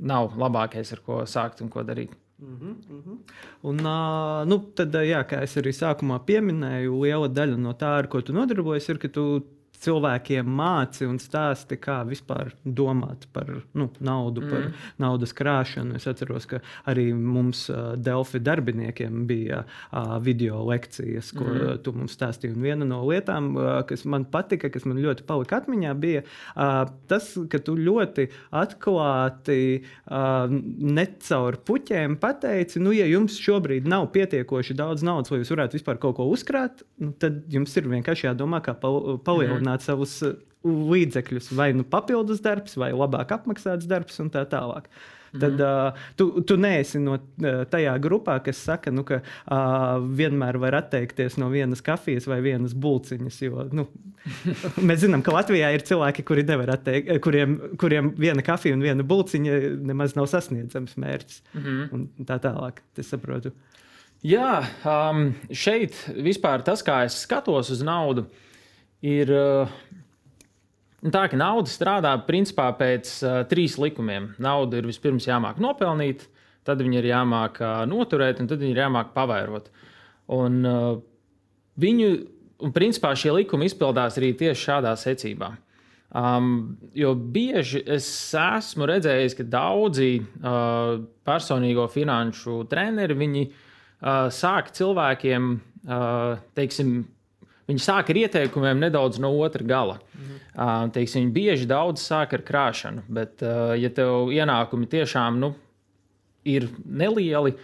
nav 0.00 0.32
labākais, 0.40 0.94
ar 0.94 1.02
ko 1.04 1.22
sākt 1.28 1.60
un 1.60 1.68
ko 1.72 1.84
darīt. 1.84 2.14
Mm 2.42 2.58
-hmm, 2.58 2.74
mm 2.90 3.02
-hmm. 3.02 3.16
Un, 3.62 3.76
uh, 3.78 4.48
nu, 4.48 4.58
tad, 4.74 4.94
jā, 4.94 5.22
kā 5.24 5.42
es 5.42 5.56
arī 5.56 5.72
sākumā 5.72 6.18
pieminēju, 6.26 7.02
liela 7.02 7.28
daļa 7.28 7.56
no 7.56 7.72
tā, 7.72 7.98
ar 7.98 8.08
ko 8.08 8.20
tu 8.20 8.32
nodarbojies, 8.32 8.88
ir, 8.88 8.98
ka 8.98 9.08
tu 9.08 9.42
cilvēkiem 9.82 10.46
māci 10.46 11.06
un 11.08 11.18
stāsti, 11.22 11.78
kā 11.82 12.02
vispār 12.06 12.52
domāt 12.64 13.26
par 13.34 13.48
nu, 13.78 13.88
naudu, 14.04 14.44
par 14.46 14.66
mm. 14.68 14.88
naudas 15.02 15.34
krāšanu. 15.36 15.96
Es 15.98 16.06
atceros, 16.10 16.46
ka 16.50 16.62
arī 16.90 17.08
mums 17.16 17.64
uh, 17.72 17.94
Delfi 17.98 18.40
darbiniekiem 18.42 19.24
bija 19.28 19.62
uh, 19.64 20.16
video 20.22 20.62
lekcijas, 20.68 21.32
ko 21.36 21.46
mm. 21.48 21.80
tu 21.84 21.94
mums 21.96 22.14
stāstīji. 22.16 22.54
Un 22.56 22.66
viena 22.66 22.88
no 22.88 23.02
lietām, 23.08 23.52
uh, 23.56 23.70
kas 23.88 24.06
man 24.08 24.26
patika, 24.30 24.70
kas 24.72 24.86
man 24.88 25.00
ļoti 25.02 25.26
palika 25.28 25.62
atmiņā, 25.62 25.94
bija 26.02 26.22
uh, 26.24 26.84
tas, 27.10 27.32
ka 27.50 27.62
tu 27.62 27.76
ļoti 27.78 28.28
atklāti, 28.62 29.82
uh, 29.82 30.46
ne 30.48 31.06
caur 31.26 31.58
puķiem 31.66 32.18
pateici, 32.22 32.82
nu, 32.82 32.94
ja 32.94 33.08
jums 33.10 33.40
šobrīd 33.42 33.88
nav 33.90 34.10
pietiekoši 34.14 34.78
daudz 34.78 35.02
naudas, 35.06 35.32
lai 35.32 35.42
jūs 35.42 35.52
varētu 35.54 35.80
vispār 35.80 35.98
kaut 36.02 36.18
ko 36.20 36.28
uzkrāt, 36.30 36.84
nu, 37.02 37.12
tad 37.18 37.42
jums 37.52 37.74
ir 37.80 37.90
vienkārši 37.90 38.30
jādomā, 38.30 38.62
kā 38.62 38.76
palielināt. 38.78 39.66
Mm 39.66 39.71
palielināt 39.72 39.84
savus 39.84 40.20
uh, 40.22 40.36
līdzekļus, 40.64 41.52
vai 41.56 41.72
nu 41.74 41.84
papildus 41.84 42.40
darbs, 42.42 42.76
vai 42.76 42.92
labāk 42.92 43.32
apmaksāts 43.32 43.86
darbs, 43.86 44.20
un 44.20 44.30
tā 44.30 44.44
tālāk. 44.46 44.88
Tad 45.32 45.52
mm 45.52 45.58
-hmm. 45.58 45.88
uh, 45.88 45.94
tu, 46.16 46.42
tu 46.42 46.56
neesi 46.56 46.98
no 46.98 47.14
uh, 47.14 47.64
tajā 47.64 47.98
grupā, 47.98 48.42
kas 48.44 48.56
saka, 48.56 48.90
nu, 48.90 49.02
ka 49.02 49.22
uh, 49.22 49.98
vienmēr 50.18 50.58
var 50.58 50.74
atteikties 50.74 51.38
no 51.38 51.48
vienas 51.48 51.80
kafijas 51.80 52.26
vai 52.26 52.42
vienas 52.42 52.74
bulciņas. 52.74 53.42
Jo, 53.42 53.68
nu, 53.72 53.86
mēs 54.88 55.00
zinām, 55.06 55.22
ka 55.22 55.32
Latvijā 55.32 55.72
ir 55.72 55.80
cilvēki, 55.80 56.22
kuri 56.22 56.42
nevar 56.42 56.70
atteikt, 56.70 57.20
kuriem, 57.22 57.58
kuriem 57.78 58.12
viena 58.18 58.42
kafija 58.42 58.74
un 58.74 58.82
viena 58.82 59.02
bulciņa 59.02 59.52
nemaz 59.80 60.14
nav 60.14 60.26
sasniedzams 60.26 60.96
mērķis. 60.96 61.42
Mm 61.54 61.62
-hmm. 61.62 61.92
Un 61.92 62.26
tā 62.26 62.38
tālāk, 62.38 62.84
es 62.98 63.08
saprotu. 63.08 63.52
Jā, 64.22 64.64
um, 64.84 65.34
šeit 65.50 65.94
vispār 66.14 66.62
tas, 66.62 66.84
kā 66.84 67.04
es 67.04 67.22
skatos 67.22 67.70
uz 67.70 67.82
naudu, 67.82 68.20
uh, 68.20 68.51
ir 69.02 69.32
uh, 69.34 69.72
tā, 71.02 71.26
ka 71.28 71.38
nauda 71.38 71.70
strādā 71.70 72.14
principā 72.26 72.68
pēc 72.78 73.14
uh, 73.26 73.40
trīs 73.50 73.78
likumiem. 73.82 74.32
Nauda 74.42 74.78
ir 74.78 74.88
vispirms 74.88 75.26
jāmāk 75.28 75.60
nopelnīt, 75.62 76.28
tad 76.66 76.82
viņa 76.82 77.00
ir 77.00 77.10
jāmāk 77.10 77.58
uh, 77.62 77.82
noturēt, 77.90 78.40
un 78.40 78.50
tad 78.50 78.62
viņa 78.62 78.76
ir 78.76 78.84
jāmāk 78.84 79.10
pavairot. 79.16 79.72
Un, 80.32 80.62
viņu, 81.82 82.06
un 82.64 82.72
principā 82.72 83.10
šie 83.18 83.34
likumi 83.34 83.66
izpildās 83.68 84.16
arī 84.16 84.30
tieši 84.38 84.62
šādā 84.70 84.94
secībā. 84.96 85.50
Um, 86.12 86.76
jo 86.92 87.14
bieži 87.16 87.80
es 87.88 88.06
esmu 88.36 88.84
redzējis, 88.88 89.36
ka 89.38 89.46
daudzi 89.48 90.10
uh, 90.20 91.00
personīgo 91.24 91.86
finanšu 91.88 92.66
treneri 92.68 93.16
uh, 93.46 94.28
sāk 94.28 94.70
cilvēkiem, 94.76 95.46
uh, 95.88 96.42
teiksim, 96.56 96.98
Viņi 97.72 97.80
sāk 97.80 98.12
ar 98.12 98.20
ieteikumiem 98.20 98.80
nedaudz 98.82 99.16
no 99.22 99.32
otra 99.40 99.64
gala. 99.64 99.98
Mhm. 100.12 100.38
Uh, 100.52 100.72
teiksim, 100.92 101.24
viņi 101.24 101.32
bieži 101.32 101.68
daudz 101.68 102.04
sāk 102.04 102.34
ar 102.36 102.42
krāšanu, 102.44 103.06
bet, 103.08 103.40
uh, 103.40 103.72
ja 103.78 103.88
tev 103.88 104.28
ienākumi 104.28 104.88
tiešām 104.92 105.38
nu, 105.40 105.54
ir 106.44 106.68
nelieli, 106.84 107.54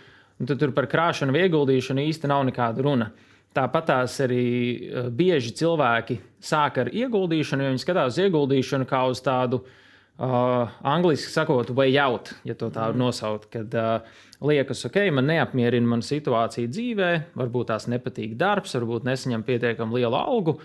tad 0.41 0.57
tur 0.63 0.73
par 0.73 0.89
krāšanu 0.89 1.35
vai 1.35 1.45
ieguldīšanu 1.45 2.07
īsti 2.09 2.31
nav 2.31 2.47
nekāda 2.49 2.87
runa. 2.87 3.11
Tāpat 3.53 3.91
tās 3.91 4.15
arī 4.25 4.47
uh, 4.47 5.11
bieži 5.13 5.53
cilvēki 5.61 6.17
sāk 6.41 6.81
ar 6.81 6.93
ieguldīšanu, 6.95 7.67
jo 7.67 7.75
viņi 7.75 7.85
skatās 7.85 8.17
uz 8.17 8.23
ieguldīšanu 8.25 8.89
kā 8.89 9.03
uz 9.13 9.21
tādu 9.25 9.61
uh, 9.61 9.77
Uh, 10.19 10.67
angliski 10.83 11.31
sakot, 11.31 11.69
way 11.79 11.93
out, 12.03 12.33
ja 12.43 12.57
tā 12.59 12.73
var 12.75 12.91
mhm. 12.91 12.99
nosaukt, 13.05 13.45
kad 13.53 13.75
uh, 13.79 14.17
liekas, 14.43 14.81
ok, 14.89 14.97
man 15.15 15.29
neapmierina 15.31 15.87
mana 15.87 16.03
situācija 16.03 16.67
dzīvē, 16.73 17.11
varbūt 17.39 17.69
tās 17.71 17.87
nepatīk 17.87 18.35
darbs, 18.41 18.75
varbūt 18.75 19.07
nesaņem 19.07 19.45
pietiekami 19.47 20.01
lielu 20.01 20.19
algu. 20.19 20.57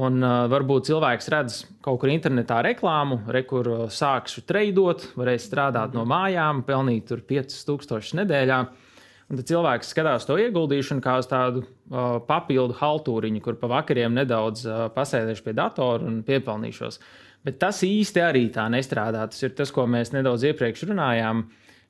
Un 0.00 0.16
uh, 0.24 0.46
varbūt 0.48 0.88
cilvēks 0.88 1.28
redz 1.30 1.58
kaut 1.84 2.00
kur 2.00 2.10
internetā 2.10 2.62
reklāmu, 2.64 3.20
re, 3.36 3.44
kur 3.46 3.68
uh, 3.68 3.84
sākšu 3.92 4.46
treidot, 4.48 5.04
varēs 5.20 5.44
strādāt 5.44 5.92
no 5.94 6.06
mājām, 6.08 6.64
pelnīt 6.64 7.04
tur 7.12 7.20
5000 7.28 8.16
nedēļā. 8.22 8.62
Un 9.26 9.42
tad 9.42 9.52
cilvēks 9.52 9.92
skatās 9.92 10.24
to 10.24 10.38
ieguldīšanu 10.40 11.04
kā 11.04 11.18
uz 11.20 11.28
tādu 11.28 11.66
uh, 11.66 12.16
papildu 12.24 12.80
haltūriņu, 12.80 13.44
kur 13.44 13.60
pa 13.60 13.68
vakariem 13.76 14.16
nedaudz 14.16 14.64
uh, 14.64 14.86
pasēdēšu 14.96 15.44
pie 15.44 15.56
datora 15.60 16.08
un 16.08 16.22
piepelnīšos. 16.24 16.96
Uh, 16.96 17.22
Bet 17.46 17.60
tas 17.62 17.78
īsti 17.86 18.22
arī 18.26 18.48
tā 18.50 18.64
nestrādā. 18.72 19.22
Tas 19.30 19.44
ir 19.46 19.54
tas, 19.54 19.70
ko 19.70 19.84
mēs 19.86 20.10
nedaudz 20.10 20.48
iepriekš 20.48 20.88
runājām. 20.90 21.44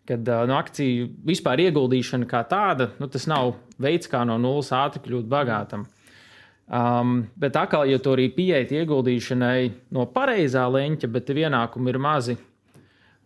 Kad 0.07 0.29
no 0.29 0.43
nu, 0.53 0.55
akciju 0.55 1.09
vispār 1.27 1.65
ieguldīšana 1.65 2.29
kā 2.31 2.45
tāda, 2.47 2.93
nu, 3.01 3.09
tas 3.11 3.25
nav 3.27 3.57
veids, 3.83 4.07
kā 4.11 4.21
no 4.29 4.37
nulles 4.39 4.69
ātri 4.77 5.03
kļūt 5.03 5.27
bagātam. 5.33 5.87
Um, 6.67 7.25
bet 7.39 7.57
atkal, 7.59 7.87
ja 7.87 7.99
tu 8.03 8.13
arī 8.15 8.29
pieeji 8.35 8.83
ieguldīšanai 8.83 9.71
no 9.95 10.07
pareizā 10.11 10.65
leņķa, 10.71 11.11
bet 11.15 11.31
ienākumi 11.31 11.93
ir 11.93 11.99
mazi, 12.03 12.35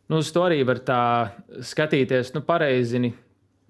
nu, 0.08 0.20
uz 0.20 0.28
to 0.32 0.44
arī 0.44 0.60
var 0.68 0.80
tā 0.84 1.02
skatīties, 1.64 2.34
nu, 2.36 2.44
pareizini, 2.44 3.14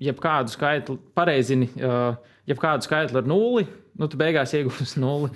jebkādu 0.03 0.51
skaitli, 0.51 0.97
pareizini, 1.15 1.71
uh, 1.83 2.19
jebkādu 2.51 2.87
skaitli 2.87 3.23
ar 3.23 3.31
nulli, 3.31 3.67
nu, 3.95 4.11
tu 4.11 4.19
beigās 4.19 4.55
iegūsi 4.59 4.99
nulli. 5.05 5.31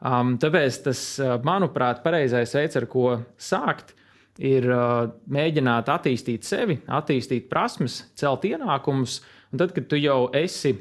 Um, 0.00 0.36
tāpēc 0.40 0.78
tas, 0.86 1.00
manuprāt, 1.44 2.00
pareizais 2.04 2.54
veids, 2.56 2.78
ar 2.80 2.86
ko 2.88 3.18
sākt, 3.40 3.94
ir 4.40 4.64
uh, 4.72 5.10
mēģināt 5.28 5.90
attīstīt 5.92 6.46
sevi, 6.48 6.78
attīstīt 6.88 7.50
prasmes, 7.50 8.04
celt 8.16 8.46
ienākumus. 8.48 9.20
Un 9.52 9.60
tad, 9.60 9.74
kad 9.76 9.88
tu 9.90 9.98
jau 10.00 10.30
esi 10.36 10.72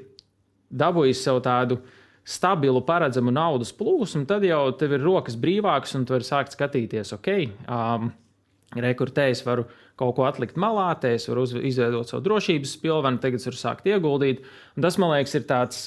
dabūjis 0.69 1.23
sev 1.25 1.41
tādu 1.43 1.79
stabilu, 2.29 2.83
paredzamu 2.85 3.33
naudas 3.33 3.73
plūsmu, 3.75 4.25
tad 4.29 4.45
jau 4.45 4.61
tev 4.77 4.95
ir 4.95 5.03
rokas 5.03 5.37
brīvākas 5.39 5.95
un 5.97 6.05
tu 6.05 6.13
vari 6.15 6.27
sākt 6.27 6.53
skatīties, 6.53 7.15
ok, 7.17 7.31
um, 7.65 8.11
rekurtēs 8.77 9.41
varu 9.45 9.65
kaut 9.99 10.15
ko 10.17 10.25
atlikt 10.27 10.59
malā, 10.61 10.91
te 11.01 11.15
es 11.17 11.25
varu 11.29 11.45
izveidot 11.65 12.09
savu 12.09 12.21
drošības 12.25 12.75
pilvenu, 12.83 13.19
tagad 13.21 13.41
es 13.41 13.47
varu 13.49 13.59
sākt 13.59 13.89
ieguldīt. 13.89 14.43
Un 14.77 14.85
tas, 14.85 14.99
man 15.01 15.13
liekas, 15.15 15.35
ir 15.39 15.47
tāds, 15.49 15.81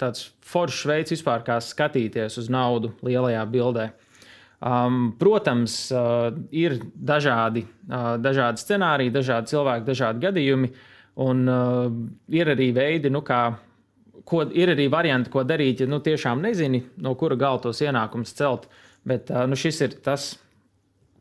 tāds 0.00 0.26
foršs 0.46 0.82
veids 0.90 1.14
vispār, 1.14 1.44
kā 1.46 1.60
skatīties 1.62 2.40
uz 2.42 2.50
naudu 2.52 2.92
lielajā 3.06 3.44
bildē. 3.52 3.90
Um, 4.56 5.10
protams, 5.20 5.74
uh, 5.92 6.30
ir 6.50 6.78
dažādi, 6.96 7.66
uh, 7.90 8.14
dažādi 8.16 8.62
scenāriji, 8.62 9.12
dažādi 9.12 9.52
cilvēki, 9.52 9.84
dažādi 9.84 10.22
gadījumi, 10.24 10.70
un 11.20 11.42
uh, 11.52 11.82
ir 12.32 12.50
arī 12.54 12.70
veidi, 12.74 13.12
nu, 13.12 13.20
kā, 13.24 13.42
ko, 14.24 14.46
ir 14.56 14.72
arī 14.72 14.88
varianti, 14.92 15.30
ko 15.32 15.44
darīt, 15.44 15.84
ja 15.84 15.90
nu, 15.90 16.00
tiešām 16.00 16.40
nezini, 16.44 16.80
no 17.04 17.12
kura 17.20 17.36
gala 17.36 17.60
tos 17.62 17.84
ienākumus 17.84 18.32
celt. 18.36 18.64
Bet 19.06 19.28
nu, 19.46 19.54
šis 19.54 19.84
ir 19.84 19.92
tas, 20.02 20.32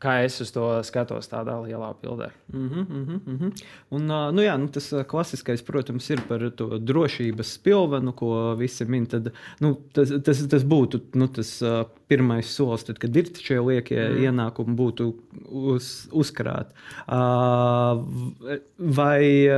kā 0.01 0.15
es 0.25 0.37
uz 0.43 0.51
to 0.53 0.67
skatos, 0.87 1.29
tādā 1.31 1.55
lielā 1.63 1.93
bildē. 2.01 2.29
Mm 2.53 2.69
-hmm, 2.69 2.85
mm 2.89 3.37
-hmm. 3.37 3.51
Un, 3.89 4.05
nu 4.07 4.41
jā, 4.41 4.57
nu 4.57 4.67
tas 4.67 4.93
klasiskais, 5.07 5.61
protams, 5.61 6.09
ir 6.09 6.21
par 6.27 6.51
to 6.55 6.77
drošības 6.77 7.57
pilvenu, 7.57 8.11
ko 8.11 8.55
visi 8.55 8.85
min. 8.85 9.05
Tad, 9.05 9.31
nu, 9.59 9.77
tas, 9.93 10.11
tas, 10.23 10.47
tas 10.47 10.63
būtu 10.63 10.99
nu, 11.13 11.27
tas 11.27 11.63
pirmais 12.07 12.55
solis, 12.55 12.83
tad, 12.83 12.97
kad 12.97 13.15
ir 13.15 13.25
šie 13.35 13.59
liekie 13.59 14.09
mm. 14.09 14.23
ienākumi, 14.23 14.75
būtu 14.75 15.13
uz, 15.49 16.07
uzkrāt. 16.11 16.67
Vai 18.77 19.49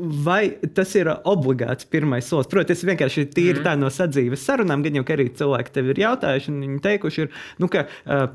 vai 0.00 0.54
tas 0.76 0.94
ir 0.98 1.10
obligāts 1.28 1.86
pirmais 1.88 2.26
solis? 2.28 2.50
Protams, 2.50 2.80
tas 2.82 2.88
vienkārši 2.88 3.26
tīri 3.32 3.60
mm. 3.60 3.66
tā 3.66 3.76
no 3.78 3.90
sadzīves 3.92 4.44
sarunām, 4.48 4.84
gan 4.84 4.98
jau 4.98 5.04
arī 5.14 5.28
cilvēki 5.38 5.74
tev 5.74 5.92
ir 5.92 6.02
jautājuši, 6.02 6.52
un 6.52 6.66
viņi 6.66 6.82
teikuši, 6.86 7.24
ir, 7.26 7.40
nu, 7.62 7.70
ka, 7.72 7.86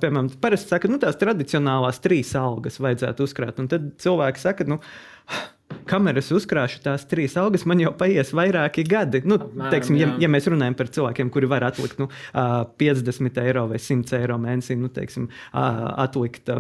piemēram, 0.02 0.32
parasti 0.44 0.74
saka, 0.74 0.92
nu, 0.92 1.02
tās 1.02 1.20
tradicionālās 1.22 2.02
trīs 2.04 2.34
algas 2.40 2.82
vajadzētu 2.84 3.28
uzkrāt. 3.28 3.62
Un 3.64 3.70
tad 3.72 3.94
cilvēki 4.04 4.44
saka, 4.44 4.68
nu, 4.70 4.80
kamēr 5.88 6.20
es 6.22 6.32
uzkrāšu 6.36 6.82
tās 6.86 7.06
trīs 7.10 7.36
algas, 7.40 7.66
man 7.70 7.82
jau 7.82 7.92
paies 7.98 8.34
vairāki 8.36 8.86
gadi. 8.88 9.24
Nu, 9.28 9.40
Apmēram, 9.42 9.72
teiksim, 9.74 10.00
ja, 10.00 10.10
ja 10.24 10.32
mēs 10.32 10.50
runājam 10.52 10.78
par 10.80 10.92
cilvēkiem, 10.94 11.32
kuri 11.34 11.50
var 11.52 11.68
atlikt 11.68 12.02
nu, 12.02 12.10
50 12.34 13.44
eiro 13.44 13.68
vai 13.72 13.82
100 13.82 14.20
eiro 14.22 14.40
mēnesī, 14.42 14.78
nu, 14.80 14.92
teiksim, 14.94 15.30
atlikt 15.54 16.52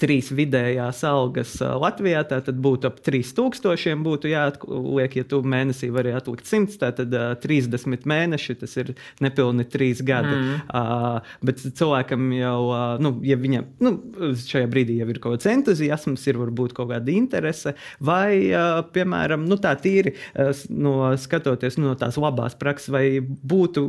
trīs 0.00 0.30
vidējās 0.34 1.02
algas 1.08 1.56
Latvijā, 1.60 2.24
tad 2.28 2.50
būtu 2.64 2.88
ap 2.88 3.00
3000 3.04 4.02
būtu 4.04 4.30
jāatliek, 4.30 5.18
ja 5.20 5.26
tu 5.28 5.40
mēnesī 5.46 5.90
vari 5.94 6.14
atlikt 6.16 6.48
100, 6.48 6.92
tad 6.98 7.14
uh, 7.14 7.32
30 7.40 8.06
mēneši, 8.08 8.56
tas 8.62 8.76
ir 8.80 8.94
nepilni 9.24 9.66
3 9.70 10.02
gadi. 10.06 10.34
Mm. 10.34 10.62
Uh, 10.68 11.36
bet 11.44 11.62
cilvēkam 11.64 12.30
jau, 12.36 12.58
uh, 12.70 12.84
nu, 13.02 13.14
ja 13.26 13.38
viņam 13.40 13.68
nu, 13.84 13.94
šajā 14.40 14.68
brīdī 14.70 14.98
jau 15.00 15.08
ir 15.12 15.20
kaut 15.22 15.38
kāds 15.38 15.50
entuziasms, 15.52 16.26
ir 16.30 16.40
varbūt 16.40 16.74
kaut 16.76 16.90
kāda 16.92 17.14
interese, 17.14 17.74
vai, 18.04 18.50
uh, 18.50 18.80
piemēram, 18.94 19.46
nu, 19.48 19.58
tā 19.62 19.74
tīri 19.80 20.14
uh, 20.14 20.52
no, 20.70 20.96
skatoties 21.20 21.78
no 21.80 21.94
tās 22.00 22.18
labās 22.20 22.56
prakses, 22.58 22.90
vai 22.94 23.06
būtu 23.20 23.86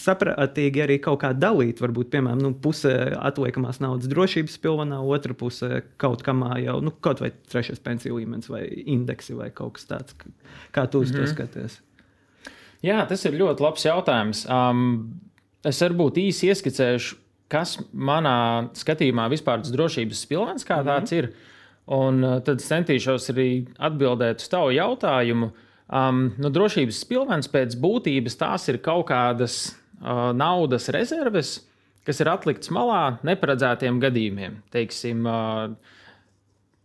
saprātīgi 0.00 0.84
arī 0.84 0.98
kaut 1.02 1.22
kā 1.24 1.32
dalīt, 1.36 1.82
varbūt, 1.84 2.10
piemēram, 2.14 2.42
nu, 2.44 2.54
puse 2.64 2.92
atliekamās 3.20 3.80
naudas 3.84 4.10
drošības 4.10 4.58
pilvenā, 4.62 5.00
otra 5.14 5.36
puse 5.36 5.53
puse 5.54 5.82
kaut 6.00 6.22
kam 6.26 6.42
jau, 6.60 6.80
nu, 6.82 6.92
kaut 7.04 7.22
vai 7.22 7.30
trešais 7.50 7.82
pensiju 7.82 8.18
līmenis 8.18 8.50
vai 8.50 8.66
indeksi 8.86 9.36
vai 9.38 9.50
kaut 9.54 9.78
kas 9.78 9.86
tāds. 9.86 10.14
Kā 10.74 10.86
tu 10.90 11.00
uz 11.00 11.10
mm 11.10 11.14
-hmm. 11.14 11.16
to 11.16 11.22
mhm. 11.22 11.34
skaties? 11.34 11.80
Jā, 12.82 13.06
tas 13.08 13.24
ir 13.24 13.32
ļoti 13.32 13.60
labs 13.60 13.84
jautājums. 13.84 14.46
Um, 14.50 15.20
es 15.64 15.80
varbūt 15.80 16.18
īsi 16.20 16.48
ieskicēšu, 16.48 17.16
kas 17.48 17.78
manā 17.92 18.68
skatījumā 18.74 19.28
vispār 19.30 19.62
tas 19.62 19.72
drošības 19.72 20.26
pilvens 20.26 20.64
kā 20.64 20.76
mm 20.76 20.86
-hmm. 20.86 20.88
tāds 20.88 21.12
ir. 21.12 21.32
Un 21.86 22.24
uh, 22.24 22.40
tad 22.40 22.58
centīšos 22.60 23.30
arī 23.30 23.66
atbildēt 23.78 24.40
uz 24.40 24.48
tavu 24.48 24.70
jautājumu. 24.70 25.50
Um, 25.88 26.32
nu, 26.38 26.50
drošības 26.50 27.04
pilvens 27.04 27.48
pēc 27.48 27.76
būtības 27.76 28.36
tās 28.36 28.68
ir 28.68 28.78
kaut 28.78 29.06
kādas 29.06 29.76
uh, 30.00 30.32
naudas 30.32 30.88
rezerves, 30.88 31.60
kas 32.04 32.20
ir 32.20 32.30
atlikts 32.30 32.72
malā 32.74 33.18
neparedzētiem 33.26 34.00
gadījumiem. 34.02 34.58
Teiksim, 34.74 35.24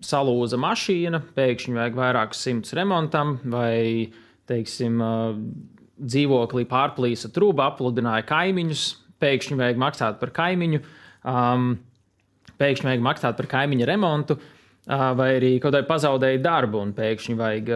salūza 0.05 0.59
mašīna, 0.59 1.21
pēkšņi 1.35 1.75
vajag 1.75 1.97
vairākus 1.99 2.43
simtus 2.45 2.75
remontam, 2.77 3.37
vai 3.51 4.11
teiksim, 4.49 5.01
dzīvoklī 5.99 6.63
pārplīsa 6.69 7.31
trūka, 7.35 7.67
apludināja 7.67 8.23
kaimiņus, 8.29 8.85
pēkšņi 9.19 9.59
vajag 9.59 9.81
maksāt 9.83 10.21
par 10.21 10.31
kaimiņu, 10.37 10.79
um, 11.27 11.73
pēkšņi 12.61 12.89
vajag 12.89 13.03
maksāt 13.09 13.37
par 13.39 13.51
kaimiņa 13.51 13.91
remontu. 13.91 14.39
Vai 14.89 15.27
arī 15.35 15.51
kaut 15.61 15.75
kādai 15.75 15.83
pazaudēja 15.85 16.39
darbu, 16.41 16.79
un 16.81 16.95
pēkšņi 16.97 17.35
vajag 17.37 17.67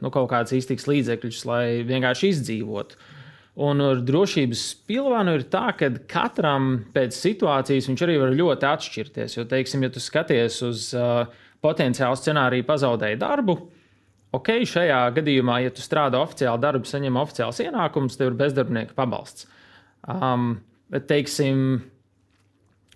nu, 0.00 0.08
kaut 0.14 0.30
kādas 0.30 0.54
iztiks 0.56 0.86
līdzekļus, 0.88 1.42
lai 1.50 1.64
vienkārši 1.84 2.30
izdzīvotu. 2.32 2.96
Uh, 2.96 3.11
Un 3.60 3.82
ar 3.84 3.98
drošības 4.00 4.60
pilvānu 4.88 5.34
ir 5.36 5.42
tā, 5.52 5.66
ka 5.76 5.90
katram 6.08 6.86
pēc 6.94 7.12
situācijas 7.12 7.90
viņš 7.90 8.04
arī 8.06 8.14
var 8.22 8.32
ļoti 8.32 8.68
atšķirties. 8.70 9.36
Jo, 9.36 9.44
teiksim, 9.50 9.84
ja 9.84 9.90
tu 9.92 10.00
skaties 10.00 10.56
uz 10.64 10.86
uh, 10.96 11.26
potenciālu 11.60 12.16
scenāriju, 12.16 12.64
pazaudēji 12.64 13.20
darbu, 13.20 13.58
ok, 14.32 14.54
šajā 14.68 15.02
gadījumā, 15.18 15.58
ja 15.66 15.74
tu 15.74 15.84
strādā 15.84 16.22
oficiāli 16.24 16.64
darbu, 16.64 16.88
saņem 16.88 17.20
oficiāls 17.20 17.60
ienākums, 17.66 18.16
tev 18.16 18.32
ir 18.32 18.40
bezdarbnieka 18.40 18.96
pabalsts. 18.96 19.44
Um, 20.08 20.56
bet, 20.88 21.04
teiksim, 21.12 21.82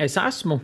es 0.01 0.17
esmu 0.17 0.63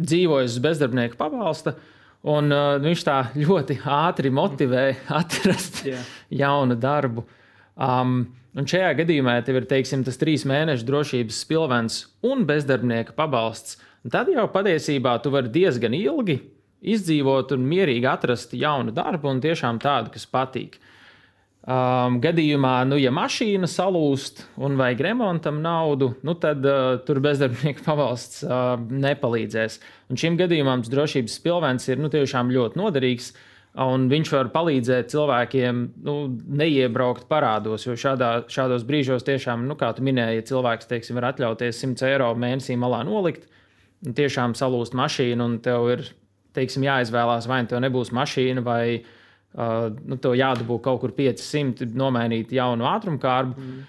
dzīvojis 0.00 0.56
uz 0.56 0.64
bezdarbnieka 0.64 1.20
pabalsta, 1.20 1.76
un 2.24 2.48
uh, 2.56 2.72
viņš 2.80 3.04
tā 3.04 3.20
ļoti 3.36 3.82
ātri 3.84 4.32
motivē 4.32 4.88
atrast 5.20 5.84
yeah. 5.84 6.08
jaunu 6.32 6.80
darbu. 6.80 7.28
Um, 7.76 8.22
Un 8.58 8.66
šajā 8.66 8.90
gadījumā, 8.98 9.36
tev 9.46 9.60
ir 9.60 9.66
teiksim, 9.70 10.02
tas 10.06 10.18
trīs 10.18 10.42
mēnešu 10.48 10.86
drošības 10.88 11.36
pilvens 11.46 12.00
un 12.26 12.42
bezdarbnieka 12.48 13.14
pabalsts, 13.14 13.76
tad 14.10 14.30
jau 14.32 14.48
patiesībā 14.50 15.12
tu 15.22 15.30
vari 15.30 15.52
diezgan 15.54 15.94
ilgi 15.94 16.40
izdzīvot 16.80 17.52
un 17.54 17.66
mierīgi 17.70 18.08
atrast 18.10 18.56
jaunu 18.58 18.94
darbu, 18.96 19.30
un 19.30 19.42
tiešām 19.44 19.78
tādu, 19.82 20.10
kas 20.14 20.26
patīk. 20.26 20.80
Um, 21.60 22.16
gadījumā, 22.24 22.72
nu, 22.88 22.96
ja 22.98 23.12
mašīna 23.14 23.68
salūst 23.70 24.40
un 24.58 24.78
vajag 24.80 25.04
remontam 25.10 25.60
naudu, 25.62 26.14
nu, 26.26 26.34
tad 26.40 26.64
uh, 26.66 26.96
tur 27.06 27.20
bezdarbnieka 27.22 27.84
pabalsts 27.84 28.42
uh, 28.48 28.80
nepalīdzēs. 28.80 29.78
Un 30.10 30.18
šim 30.18 30.40
gadījumam 30.40 30.82
drošības 30.88 31.38
pilvens 31.44 31.86
ir 31.92 32.02
nu, 32.02 32.10
tiešām 32.10 32.50
ļoti 32.56 32.80
noderīgs. 32.80 33.30
Uh, 33.30 33.46
Un 33.78 34.08
viņš 34.10 34.32
var 34.34 34.48
palīdzēt 34.50 35.12
cilvēkiem 35.12 35.82
nu, 36.02 36.14
neiebraukt 36.58 37.28
parādos, 37.30 37.84
jo 37.86 37.94
šādā, 37.94 38.32
šādos 38.50 38.82
brīžos 38.86 39.22
tiešām, 39.28 39.62
nu, 39.68 39.76
kā 39.78 39.92
tu 39.94 40.02
minēji, 40.02 40.40
ja 40.40 40.46
cilvēks 40.48 40.90
teiksim, 40.90 41.20
var 41.20 41.28
atļauties 41.28 41.78
100 41.84 42.08
eiro 42.08 42.32
mēnesī 42.34 42.74
malā 42.74 43.04
nolikt, 43.06 43.46
un 44.02 44.16
tiešām 44.18 44.56
salūst 44.58 44.96
mašīnu, 44.98 45.46
un 45.46 45.56
tev 45.62 45.86
ir 45.94 46.04
teiksim, 46.58 46.88
jāizvēlās, 46.88 47.46
vai 47.46 47.60
nu 47.62 47.70
tev 47.70 47.84
nebūs 47.86 48.10
mašīna, 48.16 48.66
vai 48.66 48.82
uh, 48.98 49.86
nu, 50.02 50.18
tev 50.18 50.34
jādabū 50.34 50.80
kaut 50.82 51.04
kur 51.04 51.14
500, 51.14 51.86
nomainīt 51.94 52.50
jaunu 52.58 52.90
ātrumkārbu. 52.90 53.54
Mm. 53.54 53.88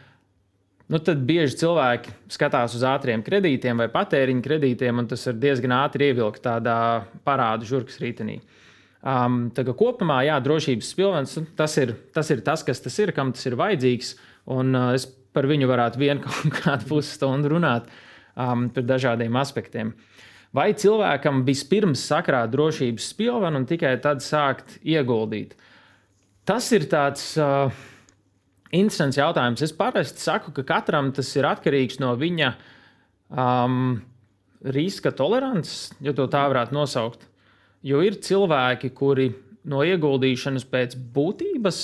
Nu, 0.93 0.99
tad 1.01 1.25
bieži 1.25 1.57
cilvēki 1.57 2.13
skatās 2.29 2.77
uz 2.77 2.85
ātriem 2.85 3.25
kredītiem 3.25 3.81
vai 3.81 3.89
patēriņa 3.89 4.45
kredītiem, 4.45 5.01
un 5.01 5.09
tas 5.09 5.25
ir 5.25 5.41
diezgan 5.41 5.73
ātri 5.81 6.11
ievilkt 6.11 6.43
tādā 6.45 6.81
parādu 7.25 7.65
žurkas 7.65 7.97
rītenī. 8.03 8.43
Uh, 8.43 8.57
Um, 9.01 9.47
kopumā, 9.49 10.19
jā, 10.27 10.35
drošības 10.45 10.91
pilvens 10.93 11.33
tas 11.57 11.73
ir, 11.81 11.95
tas 12.13 12.27
ir 12.29 12.43
tas, 12.45 12.61
kas 12.61 12.83
tas 12.83 12.99
ir, 13.01 13.11
kam 13.17 13.31
tas 13.33 13.47
ir 13.49 13.57
vajadzīgs. 13.57 14.13
Un, 14.53 14.75
uh, 14.77 14.91
es 14.93 15.07
par 15.33 15.47
viņu 15.49 15.69
varētu 15.69 16.01
vienu 16.01 16.21
kaut 16.27 16.53
kādu 16.61 16.89
pusstundu 16.91 17.55
runāt 17.55 17.89
um, 18.35 18.67
par 18.69 18.85
dažādiem 18.85 19.39
aspektiem. 19.41 19.95
Vai 20.53 20.73
cilvēkam 20.75 21.45
vispirms 21.47 22.03
sakrāt 22.11 22.51
drošības 22.51 23.07
pilvenu 23.15 23.61
un 23.61 23.67
tikai 23.69 23.95
tad 24.03 24.21
sākt 24.21 24.77
ieguldīt? 24.83 25.55
Tas 26.45 26.67
ir 26.75 26.89
tāds 26.91 27.31
uh, 27.39 27.71
interesants 28.75 29.17
jautājums. 29.17 29.63
Es 29.63 29.73
parasti 29.75 30.21
saku, 30.21 30.53
ka 30.55 30.65
katram 30.67 31.13
tas 31.15 31.29
ir 31.37 31.47
atkarīgs 31.47 32.01
no 32.03 32.13
viņa 32.19 32.53
um, 33.31 34.01
riska 34.61 35.13
tolerances, 35.15 35.89
ja 36.03 36.13
tā 36.13 36.45
varētu 36.51 36.75
nosaukt. 36.75 37.30
Jo 37.85 38.01
ir 38.05 38.19
cilvēki, 38.21 38.91
kuri 38.93 39.31
no 39.69 39.81
ieguldīšanas 39.85 40.65
pēc 40.69 40.95
būtības, 41.15 41.81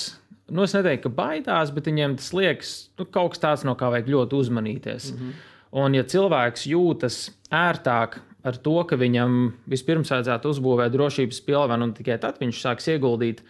nu, 0.54 0.64
es 0.64 0.74
neteiktu, 0.76 1.08
ka 1.08 1.14
baidās, 1.18 1.72
bet 1.74 1.90
viņiem 1.90 2.16
tas 2.20 2.30
liekas 2.36 2.72
nu, 2.98 3.06
kaut 3.06 3.34
kas 3.34 3.42
tāds, 3.42 3.66
no 3.66 3.74
kā 3.78 3.90
vajag 3.92 4.10
ļoti 4.14 4.38
uzmanīties. 4.38 5.12
Mm 5.12 5.18
-hmm. 5.18 5.46
Un, 5.78 5.94
ja 5.94 6.04
cilvēks 6.04 6.66
jūtas 6.70 7.30
ērtāk 7.52 8.20
ar 8.42 8.56
to, 8.56 8.84
ka 8.88 8.96
viņam 8.96 9.52
vispirms 9.68 10.10
vajadzētu 10.10 10.48
uzbūvēt 10.48 10.94
drošības 10.94 11.40
pilvenu, 11.40 11.84
un 11.84 11.92
tikai 11.92 12.18
tad 12.18 12.38
viņš 12.40 12.62
sāks 12.62 12.88
ieguldīt, 12.88 13.42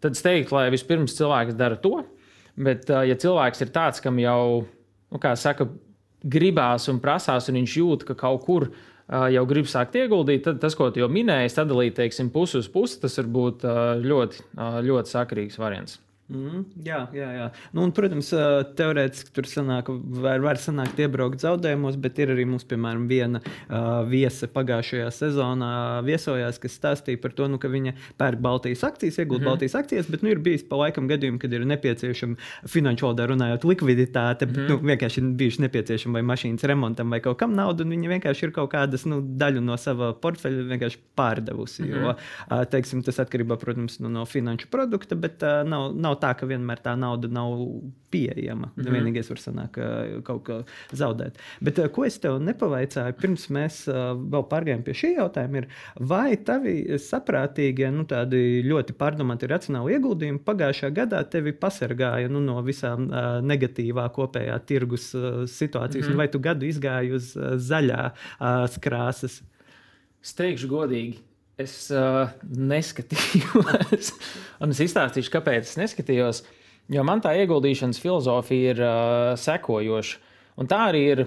tad 0.00 0.12
es 0.12 0.22
teiktu, 0.22 0.54
lai 0.54 0.70
vispirms 0.70 1.16
cilvēks 1.18 1.54
dara 1.54 1.76
to. 1.76 2.04
Bet, 2.56 2.88
ja 2.88 3.14
cilvēks 3.14 3.60
ir 3.60 3.68
tāds, 3.68 4.00
kam 4.00 4.18
jau, 4.18 4.66
nu, 5.10 5.18
kā 5.18 5.36
saka, 5.36 5.68
gribās 6.24 6.88
un 6.88 6.98
prasās, 7.00 7.48
un 7.48 7.54
viņš 7.54 7.76
jūt, 7.76 8.04
ka 8.04 8.14
kaut 8.14 8.44
kur 8.44 8.62
ir 8.62 8.97
jau 9.08 9.44
grib 9.48 9.68
sākt 9.70 9.96
ieguldīt, 9.96 10.44
tad 10.46 10.60
tas, 10.62 10.76
ko 10.78 10.90
tu 10.92 11.02
jau 11.02 11.08
minēji, 11.12 11.54
sadalīt 11.54 11.96
teiksim, 11.98 12.32
pusi 12.34 12.60
uz 12.60 12.68
pusi, 12.72 13.00
tas 13.02 13.16
var 13.20 13.32
būt 13.38 13.64
ļoti, 14.04 14.44
ļoti 14.88 15.14
sakarīgs 15.14 15.60
variants. 15.60 15.98
Mm, 16.28 16.66
jā, 16.84 16.98
jā, 17.16 17.26
jā. 17.32 17.44
Nu, 17.72 17.86
un, 17.86 17.92
protams, 17.96 18.28
teorētiski 18.76 19.32
tur 19.32 19.46
sanāk, 19.48 19.86
var, 20.20 20.42
var 20.44 20.58
sanākt 20.60 20.98
iebraukt 21.00 21.40
zaudējumos, 21.40 21.96
bet 22.04 22.18
ir 22.20 22.34
arī 22.34 22.44
mums, 22.44 22.66
piemēram, 22.68 23.06
viena 23.08 23.40
uh, 23.40 24.02
viesa 24.04 24.44
pagājušajā 24.52 25.06
sezonā 25.16 25.70
viesojās, 26.04 26.60
kas 26.60 26.76
stāstīja 26.76 27.20
par 27.22 27.32
to, 27.38 27.46
nu, 27.48 27.56
ka 27.62 27.70
viņa 27.72 27.94
pērk 28.20 28.42
Baltijas 28.44 28.84
akcijas, 28.84 29.16
iegūt 29.22 29.38
mm 29.38 29.40
-hmm. 29.40 29.48
Baltijas 29.48 29.76
akcijas, 29.80 30.10
bet 30.12 30.26
nu, 30.26 30.28
ir 30.34 30.42
bijis 30.44 30.66
pa 30.68 30.76
laikam 30.82 31.08
gadījumi, 31.08 31.40
kad 31.40 31.52
ir 31.52 31.64
nepieciešama 31.64 32.36
finanšu 32.66 33.08
valodā 33.08 33.30
runājot 33.32 33.64
likviditāte, 33.64 34.46
mm 34.46 34.52
-hmm. 34.52 34.68
nu, 34.68 34.78
vienkārši 34.92 35.22
ir 35.22 35.32
bijuši 35.32 35.62
nepieciešama 35.64 36.20
vai 36.20 36.36
mašīnas 36.36 36.64
remontam 36.64 37.10
vai 37.10 37.20
kaut 37.24 37.38
kam 37.38 37.56
nauda, 37.56 37.84
un 37.84 37.96
viņi 37.96 38.08
vienkārši 38.08 38.44
ir 38.44 38.52
kaut 38.52 38.72
kādas 38.72 39.06
nu, 39.08 39.22
daļu 39.22 39.64
no 39.64 39.76
sava 39.76 40.12
portfeļa 40.12 40.68
vienkārši 40.76 40.98
pārdevusi. 41.16 41.82
Mm 41.82 41.88
-hmm. 41.88 42.02
Jo, 42.02 42.14
uh, 42.50 42.64
teiksim, 42.64 43.02
tas 43.02 43.18
atkarībā, 43.18 43.56
protams, 43.56 43.98
nu, 44.00 44.08
no 44.08 44.24
finanšu 44.24 44.68
produkta, 44.70 45.16
bet 45.16 45.42
uh, 45.42 45.64
nav, 45.64 45.96
nav 45.96 46.17
tā, 46.20 46.34
ka 46.38 46.46
vienmēr 46.48 46.82
tā 46.84 46.94
nauda 46.98 47.28
nav 47.32 47.54
pieejama. 48.10 48.70
Mm 48.74 48.84
-hmm. 48.84 48.94
Vienīgais 48.96 49.28
var 49.30 49.40
sanākt, 49.42 49.78
kaut 50.24 50.44
ko 50.44 50.62
zaudēt. 50.92 51.38
Bet 51.60 51.80
ko 51.92 52.04
es 52.04 52.18
tev 52.18 52.38
nepavaicāju, 52.40 53.16
pirms 53.20 53.48
mēs 53.50 53.88
vēl 53.88 54.44
pārgājām 54.48 54.82
pie 54.82 54.94
šī 54.94 55.14
jautājuma, 55.16 55.56
ir, 55.58 55.68
vai 56.00 56.36
tavi 56.36 56.98
saprātīgie, 56.98 57.90
nu, 57.90 58.04
tādi 58.04 58.62
ļoti 58.64 58.92
pārdomāti 58.92 59.46
racionāli 59.46 59.92
ieguldījumi 59.92 60.38
pagājušajā 60.44 60.92
gadā 60.94 61.22
tevi 61.24 61.52
pasargāja 61.52 62.28
nu, 62.28 62.40
no 62.40 62.62
visām 62.62 63.08
negatīvā 63.42 64.08
kopējā 64.12 64.58
tirgus 64.66 65.14
situācijas, 65.46 66.06
mm 66.06 66.12
-hmm. 66.12 66.16
vai 66.16 66.28
tu 66.28 66.38
gadu 66.38 66.66
izgāji 66.66 67.12
uz 67.12 67.36
zaļā 67.70 68.10
krāsas? 68.80 69.42
Es 70.22 70.34
teikšu 70.34 70.68
godīgi, 70.68 71.18
es 71.58 71.74
uh, 71.90 72.30
neskatījos. 72.46 74.12
un 74.62 74.74
es 74.74 74.82
izstāstīšu, 74.84 75.32
kāpēc 75.34 75.66
es 75.66 75.76
neskatījos. 75.80 76.44
Jo 76.92 77.04
man 77.04 77.20
tā 77.20 77.34
ieguldīšanas 77.42 78.00
filozofija 78.00 78.74
ir 78.74 78.82
uh, 78.84 79.32
sekojoša. 79.38 80.22
Un 80.58 80.70
tā 80.70 80.84
arī 80.88 81.02
ir 81.12 81.24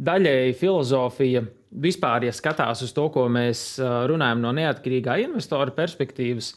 daļēji 0.00 0.56
filozofija. 0.58 1.44
Vispār, 1.84 2.26
ja 2.28 2.32
skatās 2.34 2.84
uz 2.86 2.92
to, 2.94 3.08
ko 3.14 3.26
mēs 3.32 3.74
uh, 3.82 4.04
runājam 4.10 4.42
no 4.42 4.54
neatkarīgā 4.56 5.18
investora 5.24 5.74
perspektīvas, 5.74 6.52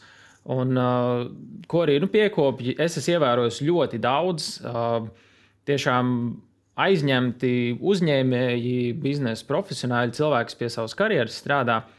un 0.54 0.78
uh, 0.78 1.24
ko 1.70 1.84
arī 1.84 1.98
nu, 2.02 2.08
piekopji, 2.10 2.76
es 2.80 2.98
esmu 3.00 3.16
ievērojis 3.16 3.62
ļoti 3.66 4.00
daudz 4.02 4.50
uh, 4.62 5.02
tiešām 5.68 6.12
aizņemti 6.78 7.52
uzņēmēji, 7.82 8.76
biznesa 9.02 9.46
profesionāļi, 9.48 10.14
cilvēki, 10.20 10.52
kas 10.52 10.60
pie 10.60 10.68
savas 10.72 10.94
karjeras 10.98 11.40
strādā. 11.42 11.80
Uh, 11.82 11.97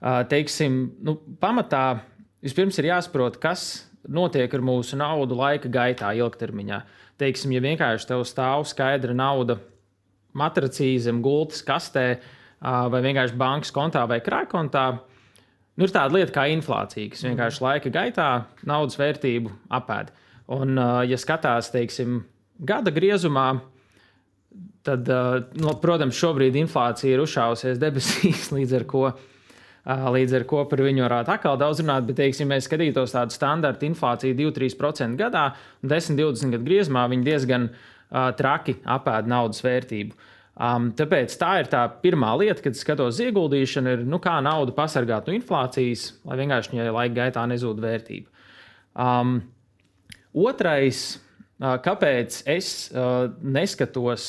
teiksim, 0.00 0.80
nu, 1.04 1.16
pamatā 1.42 2.00
vispirms 2.44 2.78
ir 2.78 2.90
jāsaprot, 2.92 3.38
kas 3.42 3.88
notiek 4.08 4.52
ar 4.54 4.64
mūsu 4.64 4.98
naudu 4.98 5.36
laika 5.38 5.70
gaitā, 5.72 6.12
ilgtermiņā. 6.16 6.80
Teiksim, 7.18 7.52
ja 7.56 7.62
vienkārši 7.64 8.08
tev 8.12 8.22
stāv 8.28 8.64
skaidra 8.70 9.14
nauda 9.16 9.58
matracī 10.38 10.92
zem 11.02 11.20
gultas 11.24 11.64
kastē, 11.66 12.06
vai 12.62 13.00
vienkārši 13.04 13.38
bankas 13.38 13.72
kontā 13.74 14.04
vai 14.10 14.20
krājkontā, 14.24 14.84
nu, 15.78 15.86
ir 15.86 15.94
tāda 15.94 16.14
lieta 16.14 16.34
kā 16.34 16.46
inflācija, 16.52 17.10
kas 17.12 17.26
vienkārši 17.26 17.64
laika 17.64 17.92
gaitā 17.94 18.28
naudas 18.66 18.98
vērtību 19.00 19.52
apēd. 19.78 20.12
Un, 20.54 20.78
ja 21.04 21.18
skatās, 21.20 21.72
teiksim, 21.74 22.22
gada 22.58 22.94
griezumā, 22.94 23.50
tad, 24.86 25.10
nu, 25.58 25.74
protams, 25.82 26.16
šobrīd 26.18 26.56
inflācija 26.62 27.16
ir 27.16 27.24
uzšāvusies 27.24 27.82
debesīs, 27.82 28.48
līdz 28.56 28.78
ar 28.78 28.86
to 28.88 29.04
Līdz 29.86 30.34
ar 30.36 30.44
to 30.44 30.62
par 30.68 30.80
viņu 30.84 31.04
varētu 31.06 31.32
atkal 31.32 31.58
daudz 31.60 31.80
runāt, 31.80 32.04
bet, 32.08 32.18
teiksim, 32.18 32.44
ja 32.44 32.56
mēs 32.56 32.66
skatītos 32.68 33.14
tādu 33.14 33.32
standarta 33.32 33.86
inflāciju 33.88 34.36
2-3% 34.36 35.16
gadā, 35.16 35.44
10-20 35.80 36.52
gadu 36.52 36.66
griezumā, 36.66 37.06
viņi 37.08 37.24
diezgan 37.24 37.68
uh, 37.70 38.28
traki 38.36 38.76
apēd 38.84 39.30
naudas 39.30 39.62
vērtību. 39.64 40.18
Um, 40.58 40.90
tāpēc 40.98 41.36
tā 41.38 41.52
ir 41.62 41.70
tā 41.72 41.84
pirmā 42.02 42.32
lieta, 42.40 42.60
kad 42.66 42.76
skatos 42.76 43.20
ieguldīšanu, 43.22 43.94
ir 43.94 44.02
nu, 44.04 44.18
kā 44.20 44.34
naudu 44.44 44.74
pasargāt 44.76 45.30
no 45.30 45.36
inflācijas, 45.36 46.10
lai 46.26 46.40
vienkārši 46.42 46.74
viņai 46.74 46.90
laika 46.98 47.16
gaitā 47.22 47.46
nezūd 47.48 47.80
vērtība. 47.80 48.44
Um, 48.98 49.38
otrais, 50.36 51.06
uh, 51.62 51.78
kāpēc 51.80 52.42
es 52.50 52.90
uh, 52.90 53.30
neskatos, 53.40 54.28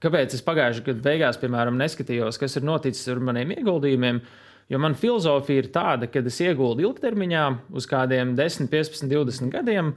kāpēc 0.00 0.38
es 0.38 0.46
pagājušajā 0.46 0.88
gadā 0.88 1.06
beigās, 1.10 1.42
piemēram, 1.42 1.76
neskatījos, 1.82 2.40
kas 2.40 2.56
ir 2.56 2.64
noticis 2.70 3.10
ar 3.12 3.20
maniem 3.28 3.58
ieguldījumiem, 3.58 4.24
uh, 4.24 4.42
Jo 4.72 4.80
man 4.82 4.96
filozofija 4.98 5.62
ir 5.62 5.70
tāda, 5.70 6.08
ka 6.10 6.24
es 6.26 6.40
ieguldu 6.42 6.82
ilgtermiņā 6.88 7.44
uz 7.78 7.86
kādiem 7.86 8.34
10, 8.38 8.66
15, 8.72 9.06
20 9.12 9.52
gadiem, 9.54 9.92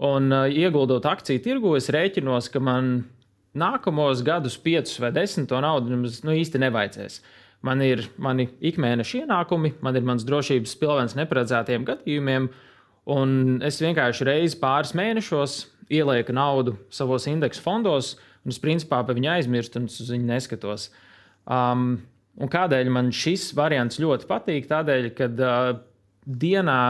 un 0.00 0.32
uh, 0.32 0.44
ieguldot 0.48 1.06
akciju 1.08 1.40
tirgu, 1.44 1.72
es 1.78 1.88
rēķinos, 1.92 2.50
ka 2.52 2.60
man 2.60 2.90
nākamos 3.56 4.20
gadus, 4.24 4.58
5 4.60 4.92
vai 5.00 5.12
10, 5.16 5.48
to 5.48 5.60
naudu 5.64 5.96
nu, 5.96 6.34
īsti 6.36 6.60
nevajadzēs. 6.60 7.20
Man 7.64 7.82
ir 7.84 8.06
mani 8.20 8.48
ikmēneša 8.64 9.24
ienākumi, 9.24 9.74
man 9.84 9.96
ir 9.96 10.04
mans 10.08 10.24
drošības 10.28 10.76
pilvens 10.80 11.16
neparedzētiem 11.18 11.84
gadījumiem, 11.88 12.48
un 13.12 13.34
es 13.64 13.80
vienkārši 13.82 14.28
reizi 14.28 14.60
pāris 14.60 14.94
mēnešos 14.96 15.58
ielieku 15.92 16.36
naudu 16.36 16.76
savos 16.92 17.26
indeksu 17.28 17.64
fondos, 17.64 18.14
un 18.44 18.54
es 18.54 18.60
principā 18.62 19.02
par 19.04 19.16
viņu 19.18 19.32
aizmirstu 19.34 19.80
un 19.80 19.90
uz 19.90 20.12
viņu 20.12 20.28
neskatos. 20.28 20.88
Um, 21.44 22.00
Un 22.40 22.50
kādēļ 22.50 22.90
man 22.92 23.10
šis 23.14 23.50
variants 23.58 23.98
ļoti 24.00 24.28
patīk? 24.28 24.68
Tādēļ, 24.70 25.08
ka 25.18 25.26
uh, 25.34 25.72
dienā 26.24 26.80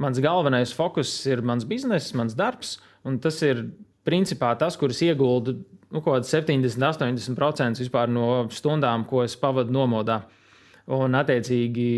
mans 0.00 0.20
galvenais 0.22 0.72
fokus 0.76 1.12
ir 1.28 1.42
mans 1.44 1.66
bizness, 1.68 2.14
mans 2.16 2.36
darbs, 2.38 2.78
un 3.04 3.18
tas 3.20 3.40
ir 3.44 3.66
principā 4.06 4.54
tas, 4.58 4.78
kurus 4.80 5.02
ieguldu 5.04 5.58
nu, 5.90 6.00
70, 6.00 6.78
80% 6.80 8.14
no 8.14 8.26
stundām, 8.54 9.04
ko 9.08 9.24
es 9.26 9.36
pavadu 9.36 9.74
nomodā. 9.74 10.22
Un, 10.90 11.14
attiecīgi, 11.14 11.90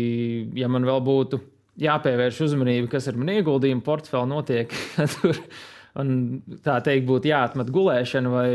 ja 0.59 0.67
man 0.69 0.85
vēl 0.85 0.99
būtu 1.05 1.39
jāpievērš 1.81 2.41
uzmanība, 2.45 2.91
kas 2.91 3.07
ar 3.09 3.17
mani 3.17 3.39
ieguldījumu 3.39 3.81
portfeli 3.85 4.29
notiek, 4.29 4.73
tur 5.15 5.39
tā 6.65 6.77
teikt, 6.85 7.07
būtu 7.09 7.31
jāatmet 7.31 7.71
gulēšana 7.73 8.33
vai, 8.33 8.49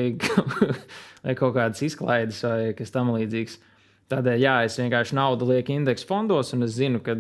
vai 1.25 1.35
kaut 1.39 1.57
kādas 1.57 1.83
izklaides 1.87 2.43
vai 2.47 2.61
kas 2.79 2.95
tam 2.95 3.15
līdzīgs. 3.17 3.59
Tādēļ, 4.09 4.41
jā, 4.41 4.55
es 4.65 4.79
vienkārši 4.81 5.17
naudu 5.19 5.51
lieku 5.51 5.75
indeksu 5.75 6.09
fondos, 6.09 6.55
un 6.57 6.65
es 6.65 6.79
zinu, 6.79 7.03
ka 7.05 7.19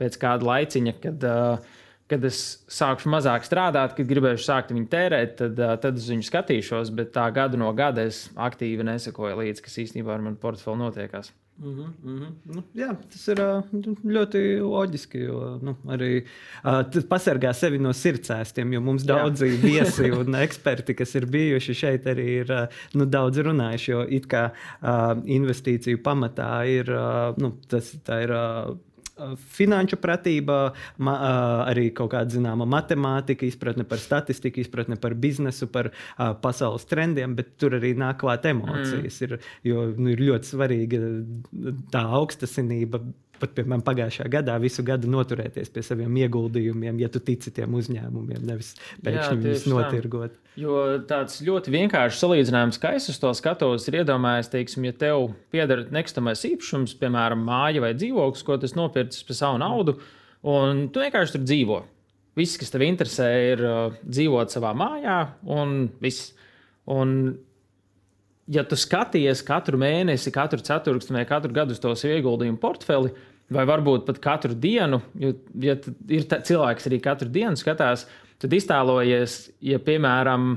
pēc 0.00 0.18
kāda 0.20 0.44
laiciņa, 0.44 0.94
kad, 1.00 1.24
uh, 1.24 1.80
kad 2.12 2.26
es 2.28 2.42
sākšu 2.76 3.10
mazāk 3.14 3.46
strādāt, 3.48 3.96
kad 3.96 4.10
gribēšu 4.10 4.44
sākt 4.44 4.74
viņu 4.74 4.90
tērēt, 4.92 5.38
tad, 5.40 5.56
uh, 5.62 5.74
tad 5.80 5.96
es 5.96 6.10
viņu 6.12 6.28
skatīšos. 6.28 6.92
Bet 6.98 7.14
tā 7.16 7.24
gada 7.36 7.56
no 7.60 7.72
gada 7.76 8.04
es 8.10 8.26
aktīvi 8.36 8.84
nesekoju 8.90 9.40
līdzi, 9.40 9.64
kas 9.64 9.80
īstenībā 9.86 10.18
ar 10.18 10.28
manu 10.28 10.40
portfeli 10.42 10.82
notiekās. 10.84 11.32
Mm 11.58 11.74
-hmm, 11.74 11.92
mm 12.04 12.18
-hmm. 12.18 12.54
Nu, 12.54 12.62
jā, 12.74 12.96
tas 13.12 13.28
ir 13.28 13.38
ļoti 14.04 14.40
loģiski. 14.60 15.18
Jo, 15.18 15.58
nu, 15.62 15.76
arī 15.86 16.24
tas 16.62 17.04
pasargā 17.04 17.52
sevi 17.54 17.78
no 17.78 17.92
sirdsēstiem, 17.92 18.72
jo 18.72 18.80
mums 18.80 19.02
daudzi 19.02 19.48
viesi 19.68 20.10
un 20.10 20.34
eksperti, 20.34 20.94
kas 20.94 21.14
ir 21.14 21.26
bijuši 21.26 21.74
šeit, 21.74 22.04
arī 22.04 22.26
ir 22.40 22.68
nu, 22.94 23.04
daudz 23.04 23.38
runājuši. 23.38 23.90
Jo 23.90 24.02
it 24.08 24.26
kā 24.26 24.50
investīciju 25.24 26.02
pamatā 26.02 26.66
ir, 26.68 26.92
nu, 27.38 27.52
tas, 27.68 27.94
ir 28.08 28.30
finanšu 29.56 29.98
pratība, 30.00 30.58
ma, 30.98 31.14
arī 31.64 31.88
kaut 31.96 32.12
kāda 32.12 32.36
zināma 32.36 32.66
matemātika, 32.68 33.46
izpratne 33.48 33.86
par 33.88 34.00
statistiku, 34.02 34.60
izpratne 34.60 34.98
par 35.00 35.16
biznesu, 35.16 35.68
par 35.72 35.90
uh, 35.92 36.32
pasaules 36.42 36.84
trendiem, 36.88 37.36
bet 37.38 37.54
tur 37.60 37.78
arī 37.78 37.94
nāk 37.96 38.20
klāt 38.20 38.48
emocijas. 38.48 39.20
Mm. 39.20 39.24
Ir, 39.26 39.52
jo 39.70 39.86
nu, 39.96 40.10
ir 40.12 40.24
ļoti 40.30 40.52
svarīga 40.52 41.00
tā 41.94 42.04
augstasinība 42.20 43.00
pat 43.40 43.52
piemēram, 43.56 43.82
pagājušā 43.86 44.26
gadā 44.32 44.56
visu 44.62 44.84
gadu 44.86 45.10
noturēties 45.12 45.70
pie 45.72 45.82
saviem 45.86 46.18
ieguldījumiem, 46.24 47.00
ja 47.02 47.08
tu 47.12 47.22
tici 47.24 47.52
tiem 47.54 47.74
uzņēmumiem, 47.78 48.44
nevis 48.48 48.74
pēkšņi 49.04 49.40
viņus 49.42 49.66
notirgot. 49.70 50.36
Tā. 50.36 50.54
Jo 50.60 50.76
tāds 51.08 51.40
ļoti 51.44 51.74
vienkāršs 51.74 52.22
salīdzinājums, 52.22 52.80
kā 52.82 52.94
es 52.96 53.10
uz 53.12 53.18
to 53.22 53.32
skatos, 53.36 53.88
ir 53.90 54.00
iedomājies, 54.02 54.52
teiksim, 54.52 54.86
ja 54.88 54.96
tev 54.96 55.30
pieder 55.54 55.84
nekustamais 55.92 56.44
īpašums, 56.48 56.96
piemēram, 57.00 57.42
māja 57.46 57.84
vai 57.84 57.92
dzīvoklis, 57.98 58.46
ko 58.46 58.56
tas 58.62 58.76
nopircis 58.78 59.26
par 59.28 59.40
savu 59.40 59.60
naudu, 59.60 59.98
un 60.48 60.86
tu 60.92 61.04
vienkārši 61.04 61.36
tur 61.36 61.44
dzīvo. 61.44 61.82
Viss, 62.36 62.58
kas 62.60 62.72
tev 62.72 62.84
interesē, 62.84 63.28
ir 63.54 63.64
uh, 63.64 64.00
dzīvot 64.04 64.52
savā 64.52 64.74
mājā, 64.76 65.20
un 65.56 65.86
viss. 66.04 66.34
Un 66.92 67.12
ja 68.46 68.64
tu 68.66 68.78
skaties 68.78 69.42
katru 69.46 69.78
mēnesi, 69.80 70.32
katru 70.34 70.62
ceturksni 70.64 71.18
vai 71.18 71.24
katru 71.28 71.54
gadu 71.54 71.74
uz 71.74 71.82
to 71.82 71.94
ieguldījumu 71.94 72.60
portfeli, 72.62 73.12
vai 73.52 73.66
varbūt 73.68 74.06
pat 74.08 74.20
katru 74.22 74.56
dienu, 74.58 75.00
jo 75.18 75.34
ja 75.62 75.76
ir 76.10 76.26
cilvēks 76.30 76.88
arī 76.88 77.00
katru 77.02 77.30
dienu 77.32 77.58
skatās, 77.58 78.06
tad 78.42 78.56
iztēlojies, 78.56 79.38
ja 79.64 79.78
piemēram 79.82 80.56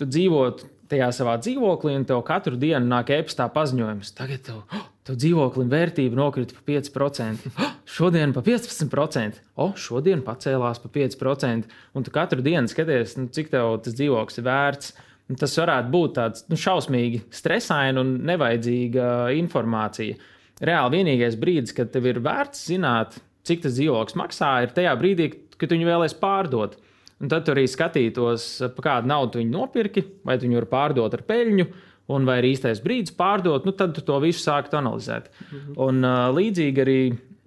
tu 0.00 0.08
dzīvotu 0.08 0.68
tajā 0.90 1.10
savā 1.14 1.36
dzīvoklī 1.40 1.94
un 1.98 2.06
tev 2.08 2.22
katru 2.26 2.58
dienu 2.58 2.88
nāk 2.90 3.12
e-pastā 3.14 3.46
paziņojums, 3.54 4.10
tagad 4.18 4.42
tev, 4.46 4.62
oh, 4.74 4.86
tev 5.06 5.18
dzīvoklim 5.22 5.70
vērtība 5.70 6.18
nokrita 6.18 6.56
par 6.56 6.66
5%, 6.66 7.52
oh, 7.52 7.76
šodien 7.88 8.34
par 8.34 8.46
15%, 8.46 9.44
oh, 9.62 9.76
šodien 9.78 10.24
pacēlās 10.26 10.82
par 10.82 10.94
5%, 10.96 11.78
un 11.94 12.06
tu 12.06 12.14
katru 12.14 12.42
dienu 12.44 12.70
skaties, 12.70 13.16
nu, 13.20 13.30
cik 13.32 13.52
tev 13.54 13.76
tas 13.84 13.96
dzīvoklis 13.96 14.42
ir 14.42 14.48
vērts. 14.50 14.92
Tas 15.38 15.54
varētu 15.60 15.92
būt 15.92 16.14
tāds 16.16 16.44
nu, 16.50 16.58
šausmīgi 16.58 17.22
stresains 17.34 18.00
un 18.00 18.16
nevajadzīga 18.26 19.30
informācija. 19.38 20.16
Reāli 20.60 20.98
vienīgais 20.98 21.36
brīdis, 21.40 21.74
kad 21.76 21.92
tev 21.94 22.08
ir 22.10 22.18
vērts 22.24 22.66
zināt, 22.72 23.20
cik 23.46 23.62
tas 23.64 23.76
dzīvoklis 23.76 24.18
maksā, 24.18 24.50
ir 24.64 24.74
tajā 24.76 24.96
brīdī, 24.98 25.30
kad 25.60 25.70
viņu 25.72 25.88
vēlēs 25.88 26.16
pārdot. 26.20 26.76
Un 27.20 27.30
tad 27.30 27.48
arī 27.52 27.66
skatītos, 27.68 28.48
par 28.76 28.86
kādu 28.86 29.10
naudu 29.12 29.40
viņi 29.40 29.52
nopirki, 29.52 30.04
vai 30.24 30.38
viņu 30.40 30.60
var 30.62 30.68
pārdot 30.72 31.16
ar 31.16 31.24
peļņu, 31.28 31.66
un 32.10 32.26
vai 32.26 32.40
ir 32.40 32.50
īstais 32.50 32.80
brīdis 32.82 33.14
pārdot, 33.16 33.68
nu 33.68 33.74
tad 33.76 33.94
tu 33.94 34.04
to 34.04 34.18
visu 34.24 34.42
sāktu 34.42 34.80
analizēt. 34.80 35.30
-hmm. 35.30 35.74
Un 35.76 36.00
līdzīgi 36.34 36.84
arī 36.84 37.00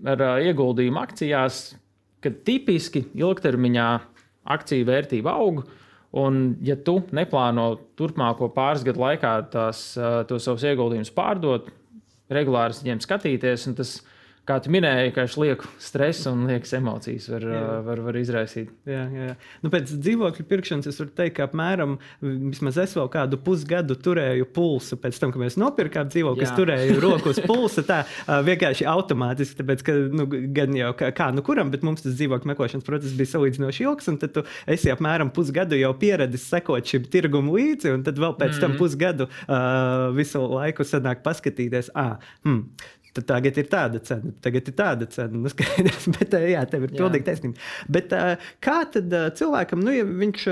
ar 0.06 0.40
ieguldījumu 0.44 1.00
akcijās, 1.02 1.76
kad 2.22 2.44
tipiski 2.46 3.06
ilgtermiņā 3.16 3.88
akciju 4.44 4.86
vērtība 4.86 5.34
aug. 5.34 5.64
Un, 6.14 6.58
ja 6.62 6.76
tu 6.78 7.00
neplāno 7.16 7.72
turpmāko 7.98 8.52
pāris 8.54 8.84
gadu 8.86 9.02
laikā 9.02 9.32
tās, 9.54 9.86
tos 10.30 10.46
savus 10.46 10.66
ieguldījumus 10.70 11.10
pārdot, 11.16 11.72
regulāri 12.34 12.78
viņiem 12.84 13.02
skatīties, 13.02 13.66
un 13.72 13.78
tas 13.80 13.96
kā 14.48 14.58
tu 14.64 14.72
minēji, 14.74 15.14
ka 15.16 15.24
lieku 15.40 15.70
stresu 15.82 16.34
un 16.34 16.44
liekas 16.50 16.74
emocijas 16.76 17.30
var, 17.32 17.46
jā. 17.48 17.62
var, 17.86 18.02
var 18.04 18.18
izraisīt. 18.20 18.72
Jā, 18.90 19.04
jā. 19.08 19.36
Nu, 19.64 19.72
pēc 19.72 19.94
dzīvokļu 19.94 20.46
pirkšanas 20.50 20.90
es 20.92 21.00
varu 21.00 21.14
teikt, 21.16 21.36
ka 21.38 21.48
apmēram 21.48 21.96
vismaz 22.22 22.80
es 22.84 22.96
vēl 22.98 23.08
kādu 23.14 23.40
pusgadu 23.44 23.96
turēju 24.04 24.50
pulsu. 24.56 24.98
Pēc 25.00 25.20
tam, 25.22 25.32
kad 25.34 25.44
mēs 25.46 25.56
nopirkām 25.62 26.12
dzīvokli, 26.12 26.44
es 26.44 26.56
turēju 26.58 27.00
roku 27.06 27.32
uz 27.32 27.40
pulsa 27.48 27.86
tā 27.88 28.02
vienkārši 28.48 28.88
automātiski. 28.92 29.60
Tāpēc, 29.62 29.86
ka, 29.88 29.96
nu, 30.20 30.28
gan 30.56 30.76
jau 30.78 30.92
kā, 31.00 31.14
kā 31.16 31.30
nu 31.36 31.46
kuram, 31.46 31.72
bet 31.74 31.86
mums 31.88 32.04
tas 32.04 32.18
dzīvokļu 32.20 32.52
meklēšanas 32.52 32.88
process 32.88 33.16
bija 33.20 33.34
salīdzinoši 33.36 33.88
ilgs. 33.88 34.12
Tad 34.24 34.36
tu 34.36 34.44
esi 34.70 34.92
apmēram 34.92 35.32
pusgadu 35.36 35.80
jau 35.80 35.94
pieradis 36.00 36.50
sekot 36.52 36.88
šim 36.90 37.08
tirgumam 37.12 37.54
līdzi, 37.56 37.94
un 37.96 38.04
tad 38.04 38.20
vēl 38.20 38.36
pēc 38.36 38.52
mm 38.52 38.58
-hmm. 38.58 38.66
tam 38.66 38.76
mhm. 38.76 38.82
pusgadu 38.82 39.30
uh, 39.30 40.12
visu 40.18 40.44
laiku 40.52 40.84
sanāk 40.84 41.24
paskatīties, 41.24 41.94
ah, 41.96 42.18
hmm, 42.44 42.68
tad 43.14 43.28
tagad 43.30 43.58
ir 43.62 43.68
tāda 43.70 44.00
cena, 44.04 44.32
tagad 44.42 44.70
ir 44.70 44.76
tāda 44.78 45.08
cena. 45.14 45.38
Nu, 45.44 45.52
skaidrs, 45.52 46.08
bet, 46.16 46.34
jā, 46.50 46.64
tev 46.70 46.88
ir 46.88 46.94
pilnīgi 46.96 47.28
taisnība. 47.28 47.62
Bet 47.94 48.14
kā 48.64 48.78
tad 48.94 49.14
cilvēkam, 49.38 49.84
nu, 49.86 49.94
ja 49.94 50.06
viņš 50.08 50.46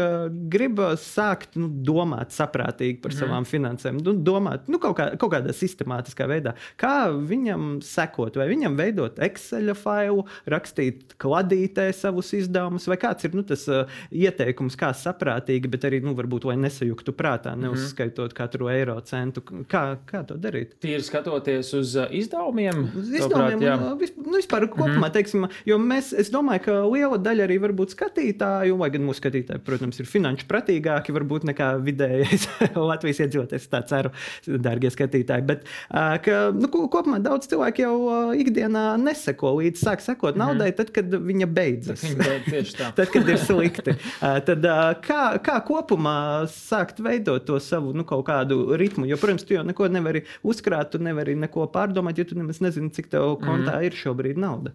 grib 0.51 0.81
sākt 1.01 1.57
nu, 1.59 1.69
domāt 1.85 2.35
saprātīgi 2.35 2.99
par 3.01 3.13
mm. 3.13 3.19
savām 3.19 3.47
finansēm, 3.49 4.01
nu, 4.05 4.13
domāt 4.13 4.69
nu, 4.71 4.79
kaut, 4.81 4.97
kā, 4.99 5.09
kaut 5.21 5.33
kādā 5.33 5.55
sistemātiskā 5.55 6.27
veidā, 6.29 6.53
kā 6.81 7.09
viņam 7.11 7.79
sekot, 7.85 8.37
vai 8.39 8.47
viņam 8.51 8.77
veidot 8.79 9.17
Excel 9.25 9.73
failu, 9.77 10.27
rakstīt 10.49 11.15
kladītē 11.21 11.87
savus 11.95 12.31
izdevumus, 12.37 12.87
vai 12.91 12.99
kāds 13.01 13.25
ir 13.27 13.37
nu, 13.37 13.45
tas 13.47 13.65
ieteikums, 14.13 14.77
kā 14.79 14.91
saprātīgi, 14.97 15.71
bet 15.71 15.89
arī, 15.89 16.01
nu, 16.05 16.13
varbūt, 16.17 16.45
lai 16.51 16.59
nesajuktu 16.61 17.15
prātā, 17.17 17.55
mhm. 17.55 17.67
neuzskaitot 17.67 18.29
mm. 18.29 18.37
katru 18.37 18.69
eiro 18.71 18.99
centu. 19.07 19.43
Kā, 19.71 19.83
kā 20.07 20.23
to 20.27 20.37
darīt? 20.41 20.77
Tīri 20.83 21.03
skatoties 21.05 21.73
uz 21.77 21.97
izdevumu 22.11 22.50
izdevumiem? 22.51 22.91
Uz 22.97 23.09
izdevumiem, 23.09 23.59
un, 23.61 23.93
uh, 23.93 23.99
vis, 23.99 24.13
nu, 24.17 24.35
vispār 24.37 24.67
kopumā, 24.69 24.87
mm 24.87 25.03
-hmm. 25.03 25.11
teiksim, 25.11 25.47
jo 25.65 25.77
mēs, 25.77 26.13
es 26.17 26.31
domāju, 26.31 26.63
ka 26.65 26.71
liela 26.85 27.17
daļa 27.17 27.47
arī 27.47 27.57
varbūt 27.61 27.95
skatītāju, 27.95 28.77
lai 28.77 28.89
gan 28.89 29.05
mūsu 29.05 29.21
skatītāji, 29.21 29.63
protams, 29.65 29.99
ir 29.99 30.05
finanšu 30.05 30.45
pratīgāki 30.47 31.13
varbūt 31.13 31.43
nekā 31.51 31.77
vidējais 31.83 32.47
Latvijas 32.91 33.19
iedzīvotājs, 33.19 33.69
tā 33.69 33.81
ceru, 33.87 34.11
dārgie 34.47 34.91
skatītāji, 34.91 35.45
bet 35.45 35.65
uh, 35.93 36.17
ka, 36.21 36.51
nu, 36.51 36.67
kopumā 36.67 37.19
daudz 37.19 37.47
cilvēku 37.47 37.81
jau 37.81 37.95
uh, 38.07 38.35
ikdienā 38.35 38.97
neseko 38.97 39.55
līdz, 39.59 39.79
sāk 39.79 40.01
sekot 40.01 40.35
mm 40.35 40.41
-hmm. 40.41 40.45
naudai, 40.45 40.71
tad, 40.71 40.91
kad 40.91 41.05
viņa 41.05 41.47
beidzas. 41.47 42.03
Viņa 42.03 42.39
beidz 42.49 42.75
tad, 42.97 43.07
kad 43.11 43.29
ir 43.29 43.37
slikti. 43.37 43.95
tad 44.19 44.65
kā, 45.05 45.23
kā 45.43 45.59
kopumā 45.65 46.47
sākt 46.47 46.99
veidot 47.03 47.45
to 47.45 47.59
savu 47.59 47.93
nu, 47.93 48.03
kaut 48.03 48.25
kādu 48.27 48.75
ritmu, 48.77 49.05
jo, 49.05 49.17
protams, 49.17 49.43
tu 49.43 49.53
jau 49.53 49.63
neko 49.63 49.87
nevari 49.87 50.23
uzkrāt, 50.43 50.91
tu 50.91 51.01
nevari 51.01 51.35
neko 51.35 51.67
pārdomāt, 51.73 52.17
ja 52.17 52.25
tu 52.27 52.37
nemaz 52.41 52.61
nezini, 52.63 52.91
cik 52.93 53.11
tev 53.13 53.37
kontā 53.43 53.77
mm. 53.77 53.85
ir 53.87 53.97
šobrīd 53.97 54.41
nauda. 54.41 54.73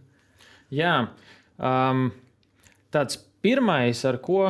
Jā, 0.74 0.94
um, 1.58 2.08
tāds 2.94 3.20
pirmais, 3.44 4.00
ar 4.08 4.18
ko 4.22 4.48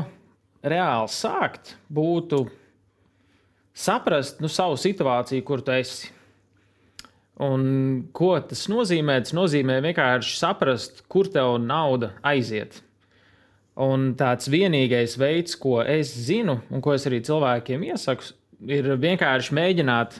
reāli 0.66 1.12
sākt, 1.12 1.74
būtu 1.92 2.46
saprast 3.76 4.40
nu, 4.40 4.50
savu 4.52 4.78
situāciju, 4.80 5.44
kur 5.46 5.64
tu 5.64 5.74
esi. 5.76 6.12
Un 7.42 8.06
ko 8.16 8.32
tas 8.40 8.64
nozīmē? 8.72 9.18
Tas 9.26 9.34
nozīmē 9.36 9.82
vienkārši 9.84 10.38
saprast, 10.38 11.02
kur 11.12 11.28
tev 11.28 11.58
nauda 11.60 12.14
aiziet. 12.24 12.80
Un 13.76 14.14
tāds 14.16 14.48
vienīgais 14.48 15.18
veids, 15.20 15.58
ko 15.60 15.82
es 15.84 16.14
zinu, 16.30 16.62
un 16.72 16.80
ko 16.80 16.94
es 16.96 17.04
arī 17.08 17.20
cilvēkiem 17.26 17.84
iesaku, 17.90 18.30
ir 18.72 18.88
vienkārši 18.96 19.52
mēģināt 19.58 20.16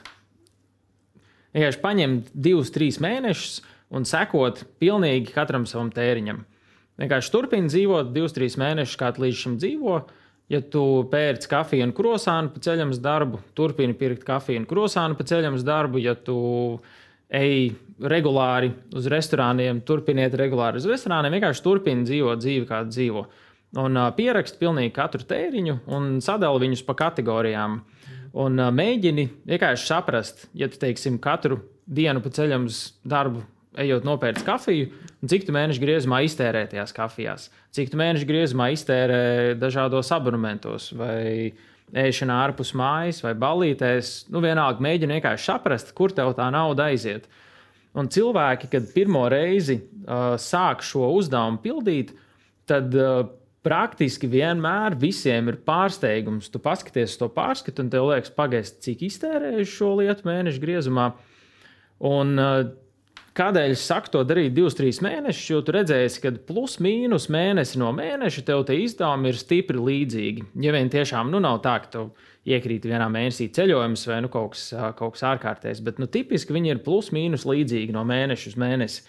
vienkārši 1.56 1.80
paņemt 1.82 2.28
divus, 2.32 2.70
trīs 2.74 3.00
mēnešus 3.02 3.62
un 3.96 4.04
sekot 4.08 4.62
pilnīgi 4.82 5.32
katram 5.34 5.66
savam 5.68 5.90
tēriņam. 5.94 6.44
Vienkārši 7.00 7.32
turpini 7.32 7.70
dzīvot 7.72 8.12
divus, 8.14 8.34
trīs 8.36 8.56
mēnešus, 8.60 8.98
kā 9.00 9.12
līdz 9.20 9.40
šim 9.42 9.56
dzīvo. 9.60 9.98
Ja 10.52 10.60
tu 10.62 10.82
pērci 11.10 11.48
kafiju 11.50 11.88
un 11.88 11.92
krosānu 11.96 12.52
pa 12.54 12.62
ceļam 12.62 12.92
uz 12.94 13.00
darbu, 13.02 13.40
turpini 13.58 13.96
pirkt 13.98 14.22
kafiju 14.26 14.62
un 14.62 14.68
krosānu 14.70 15.18
pa 15.18 15.26
ceļam 15.26 15.58
uz 15.58 15.64
darbu. 15.66 15.98
Ja 15.98 16.14
tu 16.14 16.36
ej 17.34 17.74
regulāri 17.98 18.70
uz 18.94 19.08
restorāniem, 19.10 19.80
turpiniet 19.86 20.36
regulāri 20.38 20.78
uz 20.78 20.86
restorāniem, 20.86 21.34
vienkārši 21.34 21.64
turpini 21.64 22.06
dzīvot 22.06 22.42
dzīvi, 22.44 22.68
kādu 22.68 22.94
dzīvo. 22.94 23.24
Un 23.82 23.98
uh, 23.98 24.12
pierakst 24.16 24.60
pilnīgi 24.60 24.94
katru 24.94 25.26
tēriņu 25.26 25.80
un 25.92 26.20
sadali 26.24 26.62
viņus 26.62 26.84
pa 26.86 26.94
kategorijām. 27.02 27.80
Un 28.36 28.60
mēģini 28.60 29.30
vienkārši 29.48 29.88
saprast, 29.88 30.46
ja 30.56 30.68
tu 30.68 30.80
teiksim, 30.80 31.16
katru 31.22 31.62
dienu 31.86 32.20
pa 32.20 32.32
ceļam 32.36 32.66
uz 32.68 32.80
darbu, 33.06 33.40
ejot 33.80 34.04
nopērts 34.08 34.44
kafiju, 34.44 34.90
cik 35.28 35.46
tu 35.46 35.54
mēnešu 35.56 35.80
griezumā 35.82 36.22
iztērē 36.26 36.66
tajās 36.70 36.92
kafijās, 36.96 37.48
cik 37.76 37.92
tu 37.92 38.00
mēnešu 38.00 38.28
griezumā 38.28 38.70
iztērē 38.74 39.22
dažādos 39.60 40.12
abonementos 40.16 40.90
vai 40.96 41.52
ēšanā 41.96 42.36
ārpus 42.48 42.72
mājas 42.76 43.22
vai 43.24 43.32
ballītēs. 43.38 44.26
Nu, 44.32 44.42
vienalga, 44.44 44.82
mēģini 44.84 45.18
vienkārši 45.18 45.50
saprast, 45.52 45.92
kur 45.96 46.14
tev 46.14 46.34
tā 46.38 46.48
nauda 46.52 46.90
aiziet. 46.90 47.28
Un 47.96 48.10
cilvēki, 48.12 48.68
kad 48.72 48.88
pirmo 48.92 49.24
reizi 49.32 49.78
uh, 49.80 50.34
sāk 50.40 50.82
šo 50.84 51.08
uzdevumu 51.16 51.62
pildīt, 51.64 52.12
tad 52.68 52.92
uh, 52.98 53.22
praktiski 53.66 54.30
vienmēr 54.30 54.94
visiem 55.00 55.50
ir 55.50 55.60
pārsteigums. 55.66 56.50
Tu 56.52 56.62
paskaties 56.62 57.18
to 57.18 57.28
pārskatu, 57.34 57.82
un 57.82 57.92
tev 57.92 58.08
liekas, 58.12 58.32
pagaidi, 58.36 58.74
cik 58.86 59.06
iztērējuši 59.10 59.72
šo 59.74 59.92
lietu 60.00 60.28
mēnešu 60.30 60.62
griezumā. 60.62 61.10
Un, 62.06 62.36
uh, 62.38 62.74
Kādēļ 63.36 63.74
es 63.74 63.82
saku 63.84 64.08
to 64.14 64.22
darīt 64.24 64.54
divus, 64.56 64.72
trīs 64.78 65.02
mēnešus? 65.04 65.48
Jo 65.50 65.58
tu 65.64 65.74
redzēsi, 65.76 66.22
ka 66.22 66.30
plus 66.48 66.78
mīnus 66.80 67.26
mēnesi 67.32 67.76
no 67.76 67.90
mēneša 67.92 68.44
tev 68.48 68.62
tie 68.64 68.78
izdevumi 68.86 69.28
ir 69.28 69.36
stipri 69.36 69.82
līdzīgi. 69.82 70.46
Ja 70.64 70.72
vien 70.72 70.88
tiešām 70.92 71.28
nu, 71.28 71.42
nav 71.44 71.58
tā, 71.66 71.74
ka 71.84 71.90
tu 71.92 72.04
iekrīt 72.48 72.86
vienā 72.88 73.10
mēnesī 73.12 73.50
ceļojums 73.52 74.06
vai 74.08 74.22
nu, 74.24 74.30
kaut, 74.32 74.54
kas, 74.54 74.70
kaut 74.96 75.18
kas 75.18 75.26
ārkārtējs, 75.34 75.82
bet 75.84 76.00
nu, 76.00 76.08
tipiski 76.08 76.56
viņi 76.56 76.72
ir 76.72 76.80
plus 76.86 77.12
mīnus 77.12 77.44
līdzīgi 77.48 77.92
no 77.92 78.06
mēneša 78.08 78.54
uz 78.54 78.56
mēnesi. 78.62 79.04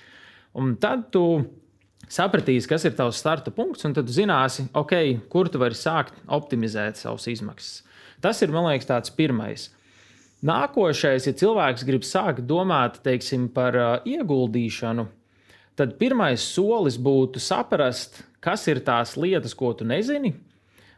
Un 0.59 0.75
tad 0.83 1.07
tu 1.15 1.23
sapratīsi, 2.11 2.69
kas 2.69 2.85
ir 2.87 2.95
tavs 2.97 3.19
starta 3.21 3.51
punkts, 3.53 3.85
un 3.87 3.95
tad 3.95 4.09
zināsi, 4.11 4.67
okay, 4.77 5.17
kur 5.31 5.49
tu 5.51 5.59
vari 5.61 5.77
sākt 5.77 6.15
optimizēt 6.27 6.99
savas 6.99 7.27
izmaksas. 7.31 7.81
Tas 8.23 8.39
ir, 8.41 8.53
man 8.53 8.67
liekas, 8.69 8.87
tāds 8.89 9.13
pirmais. 9.13 9.67
Nākošais, 10.47 11.27
ja 11.27 11.33
cilvēks 11.37 11.85
grib 11.85 12.05
sākt 12.05 12.45
domāt 12.49 13.01
teiksim, 13.05 13.47
par 13.53 13.77
uh, 13.77 13.91
ieguldīšanu, 14.05 15.07
tad 15.77 15.95
pirmais 16.01 16.41
solis 16.45 16.97
būtu 17.01 17.41
saprast, 17.41 18.21
kas 18.41 18.65
ir 18.69 18.81
tās 18.85 19.15
lietas, 19.17 19.55
ko 19.57 19.73
tu 19.77 19.85
nezini, 19.85 20.35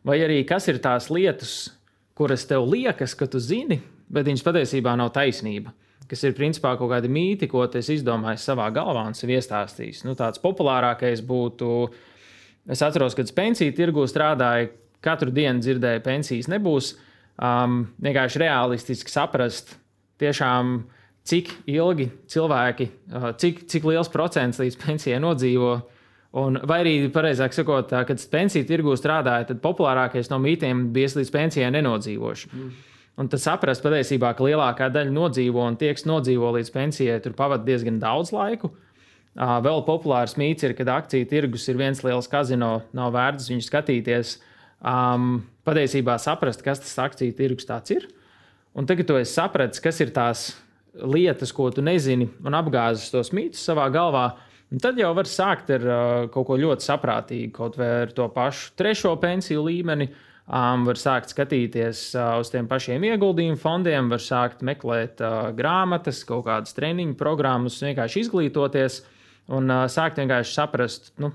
vai 0.05 0.19
arī 0.23 0.41
kas 0.47 0.67
ir 0.71 0.79
tās 0.83 1.07
lietas, 1.11 1.71
kuras 2.19 2.43
tev 2.47 2.67
liekas, 2.67 3.15
ka 3.15 3.27
tu 3.31 3.39
zini, 3.39 3.79
bet 4.11 4.27
viņas 4.27 4.43
patiesībā 4.43 4.95
nav 4.99 5.13
taisnība 5.15 5.71
kas 6.09 6.23
ir 6.25 6.35
principā 6.38 6.75
kaut 6.79 6.91
kādi 6.93 7.09
mīti, 7.12 7.49
ko 7.49 7.65
es 7.67 7.89
izdomāju 7.93 8.41
savā 8.41 8.69
galvā 8.73 9.05
un 9.09 9.17
sev 9.17 9.33
iestāstījis. 9.35 10.03
Nu, 10.07 10.15
tāds 10.19 10.41
populārākais 10.41 11.21
būtu, 11.25 11.89
es 12.69 12.81
atceros, 12.85 13.17
kad 13.17 13.33
pensiju 13.35 13.75
tirgu 13.77 14.07
strādāju, 14.09 14.71
katru 15.05 15.33
dienu 15.33 15.63
dzirdēju, 15.63 16.03
pensijas 16.05 16.49
nebūs. 16.51 16.95
Um, 17.39 17.85
vienkārši 18.03 18.41
realistiski 18.41 19.13
saprast, 19.13 19.77
tiešām, 20.19 20.81
cik 21.29 21.53
ilgi 21.71 22.09
cilvēki, 22.31 22.89
uh, 23.13 23.29
cik, 23.39 23.63
cik 23.71 23.88
liels 23.88 24.12
procents 24.12 24.59
līdz 24.59 24.75
pensijai 24.81 25.21
nodzīvo. 25.23 25.77
Un, 26.39 26.59
vai 26.67 26.81
arī, 26.83 26.93
pareizāk 27.13 27.55
sakot, 27.55 27.89
kad 28.05 28.25
pensiju 28.29 28.67
tirgu 28.69 28.93
strādāju, 28.99 29.47
tad 29.49 29.62
populārākais 29.63 30.29
no 30.29 30.38
mītiem 30.43 30.89
bija, 30.93 31.09
ka 31.13 31.21
līdz 31.21 31.31
pensijai 31.33 31.71
nenodzīvošu. 31.73 32.51
Mm. 32.51 32.75
Un 33.19 33.27
tad 33.27 33.41
saprast 33.43 33.84
patiesībā, 33.84 34.32
ka 34.36 34.45
lielākā 34.45 34.88
daļa 34.95 35.12
nodzīvo 35.12 35.65
un 35.67 35.75
tie, 35.79 35.91
kas 35.91 36.05
nodzīvo 36.08 36.53
līdz 36.55 36.69
pensijai, 36.71 37.17
tur 37.23 37.34
pavadīja 37.36 37.67
diezgan 37.67 37.97
daudz 37.99 38.32
laika. 38.32 38.69
Vēl 39.36 39.84
populārs 39.88 40.38
mīts 40.39 40.63
ir, 40.63 40.71
ka 40.77 40.86
akciju 40.93 41.27
tirgus 41.27 41.67
ir 41.67 41.79
viens 41.79 41.99
liels 42.03 42.29
kazino, 42.32 42.77
nav 42.95 43.12
vērts 43.15 43.49
viņu 43.51 43.65
skatīties. 43.65 44.38
Um, 44.79 45.41
patiesībā 45.67 46.15
saprast, 46.21 46.63
kas 46.63 46.79
tas 46.79 46.95
akciju 47.03 47.36
tirgus 47.36 47.67
ir. 47.91 48.08
Un 48.71 48.88
tagad, 48.88 49.10
kad 49.10 49.19
tu 49.19 49.27
saprati, 49.27 49.84
kas 49.84 49.99
ir 49.99 50.15
tās 50.15 50.45
lietas, 50.95 51.51
ko 51.51 51.67
tu 51.75 51.84
nezini, 51.84 52.29
un 52.45 52.55
apgāzis 52.55 53.12
tos 53.12 53.34
mītus 53.36 53.65
savā 53.67 53.89
galvā, 53.91 54.29
tad 54.79 54.97
jau 54.99 55.12
var 55.17 55.27
sākt 55.27 55.75
ar 55.75 55.84
uh, 55.84 56.32
kaut 56.32 56.47
ko 56.47 56.55
ļoti 56.55 56.88
saprātīgu, 56.88 57.51
kaut 57.51 57.75
vai 57.79 57.91
ar 58.05 58.15
to 58.15 58.32
pašu 58.32 58.71
trešo 58.79 59.17
pensiju 59.19 59.67
līmeni. 59.67 60.08
Uh, 60.08 60.25
Um, 60.49 60.81
var 60.88 60.97
sākt 60.97 61.29
skatīties 61.29 61.99
uh, 62.17 62.39
uz 62.41 62.49
tiem 62.49 62.65
pašiem 62.65 63.03
ieguldījumu 63.05 63.59
fondiem, 63.62 64.07
var 64.09 64.21
sākt 64.23 64.63
meklēt 64.65 65.21
uh, 65.21 65.51
grāmatas, 65.53 66.23
kaut 66.25 66.47
kādas 66.47 66.73
treniņu 66.73 67.13
programmas, 67.19 67.77
vienkārši 67.85 68.23
izglītoties 68.25 69.03
un 69.53 69.69
uh, 69.69 69.83
sākt 69.85 70.17
vienkārši 70.17 70.55
saprast, 70.55 71.12
nu, 71.21 71.29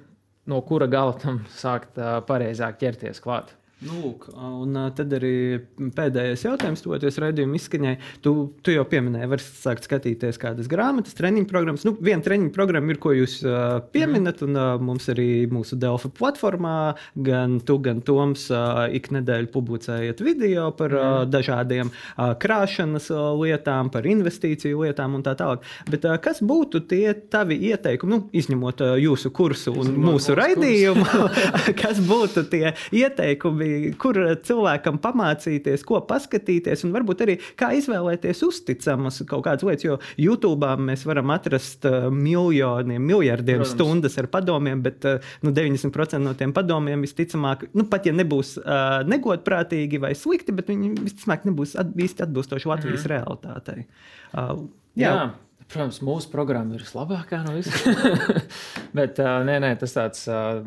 no 0.50 0.58
kura 0.66 0.90
gala 0.90 1.14
tam 1.22 1.44
sākt 1.54 1.94
pareizāk 2.26 2.80
ķerties 2.82 3.22
klāt. 3.22 3.54
Nu, 3.82 3.96
lūk, 4.00 4.28
un 4.38 4.76
tad 4.96 5.12
arī 5.16 5.58
pēdējais 5.96 6.44
jautājums, 6.46 6.82
toties 6.84 7.18
raidījuma 7.20 7.58
izskaņai. 7.58 7.94
Tu, 8.22 8.32
tu 8.64 8.72
jau 8.72 8.84
pieminēji, 8.88 9.28
var 9.32 9.42
sākt 9.42 9.88
skatīties 9.88 10.38
kādas 10.40 10.68
grāmatas, 10.70 11.16
treniņu 11.18 11.48
programmas. 11.50 11.84
Nu, 11.84 11.92
viena 11.98 12.22
treniņu 12.24 12.52
programma 12.54 12.94
ir, 12.94 13.00
ko 13.02 13.12
jūs 13.16 13.40
uh, 13.44 13.82
pieminat, 13.92 14.44
un 14.46 14.56
uh, 14.56 14.68
mums 14.80 15.10
arī 15.12 15.26
mūsu 15.50 15.76
Delfa 15.80 16.08
platformā, 16.14 16.76
gan 17.26 17.58
tu, 17.66 17.76
gan 17.84 18.00
Toms 18.06 18.46
uh, 18.54 18.84
ik 18.94 19.10
nedēļu 19.14 19.50
publicējat 19.52 20.22
video 20.24 20.70
par 20.78 20.94
uh, 20.94 21.10
dažādiem 21.28 21.90
uh, 21.90 22.32
krāšanas 22.40 23.10
uh, 23.12 23.34
lietām, 23.42 23.90
par 23.92 24.06
investīciju 24.08 24.86
lietām 24.86 25.18
un 25.18 25.26
tā 25.26 25.34
tālāk. 25.40 25.66
Bet 25.90 26.06
uh, 26.08 26.16
kas 26.22 26.40
būtu 26.46 26.84
tie 26.94 27.10
tavi 27.12 27.58
ieteikumi, 27.72 28.14
nu, 28.14 28.22
izņemot 28.32 28.86
uh, 28.86 28.94
jūsu 29.02 29.34
kursu 29.34 29.74
un 29.74 29.90
Izņemot 29.90 30.08
mūsu 30.08 30.38
raidījumu, 30.40 31.06
kas 31.82 32.00
būtu 32.06 32.48
tie 32.54 32.76
ieteikumi? 32.94 33.63
Kur 34.00 34.18
cilvēkam 34.46 34.98
pamācīties, 35.02 35.84
ko 35.86 36.00
paskatīties, 36.08 36.84
un 36.86 36.94
varbūt 36.94 37.24
arī 37.26 37.36
kā 37.60 37.72
izvēlēties 37.78 38.42
uzticamas 38.46 39.22
kaut 39.28 39.44
kādas 39.46 39.66
lietas. 39.66 39.86
Jo 39.86 39.98
YouTube 40.20 40.70
mēs 40.80 41.04
varam 41.08 41.32
atrast 41.34 41.86
uh, 41.88 42.08
miljoniem, 42.12 43.02
miljardiem 43.04 43.62
Protams. 43.62 43.74
stundas 43.74 44.18
ar 44.20 44.30
padomiem, 44.32 44.82
bet 44.84 45.06
uh, 45.08 45.32
nu, 45.44 45.54
90% 45.54 46.22
no 46.24 46.34
tiem 46.38 46.54
padomiem 46.56 47.04
visticamāk, 47.04 47.68
nu, 47.74 47.86
pat 47.90 48.08
ja 48.08 48.14
nebūs 48.16 48.56
uh, 48.62 49.00
negodprātīgi 49.08 50.00
vai 50.02 50.14
slikti, 50.18 50.54
bet 50.56 50.70
viņi 50.72 50.94
visticamāk 51.00 51.48
nebūs 51.48 51.76
at, 51.80 51.94
īsti 51.94 52.28
atbilstoši 52.28 52.70
Latvijas 52.70 53.04
mm 53.04 53.12
realitātei. 53.14 53.84
Uh, 54.32 54.64
jā. 54.98 55.10
jā. 55.10 55.24
Protams, 55.64 56.00
mūsu 56.04 56.28
programma 56.32 56.76
ir 56.76 56.84
vislabākā 56.84 57.40
no 57.46 57.54
visām. 57.56 57.96
Bet 58.98 59.18
uh, 59.22 59.40
nē, 59.46 59.56
nē, 59.64 59.72
tas 59.80 59.96
tāds 59.96 60.26
uh, 60.28 60.60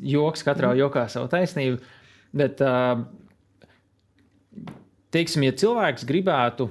joks, 0.00 0.44
katrā 0.46 0.72
jokā 0.78 1.04
savu 1.12 1.28
taisnību. 1.32 1.78
Bet, 2.36 2.60
teiksim, 5.14 5.46
ja 5.46 5.54
cilvēks 5.56 6.04
gribētu, 6.08 6.68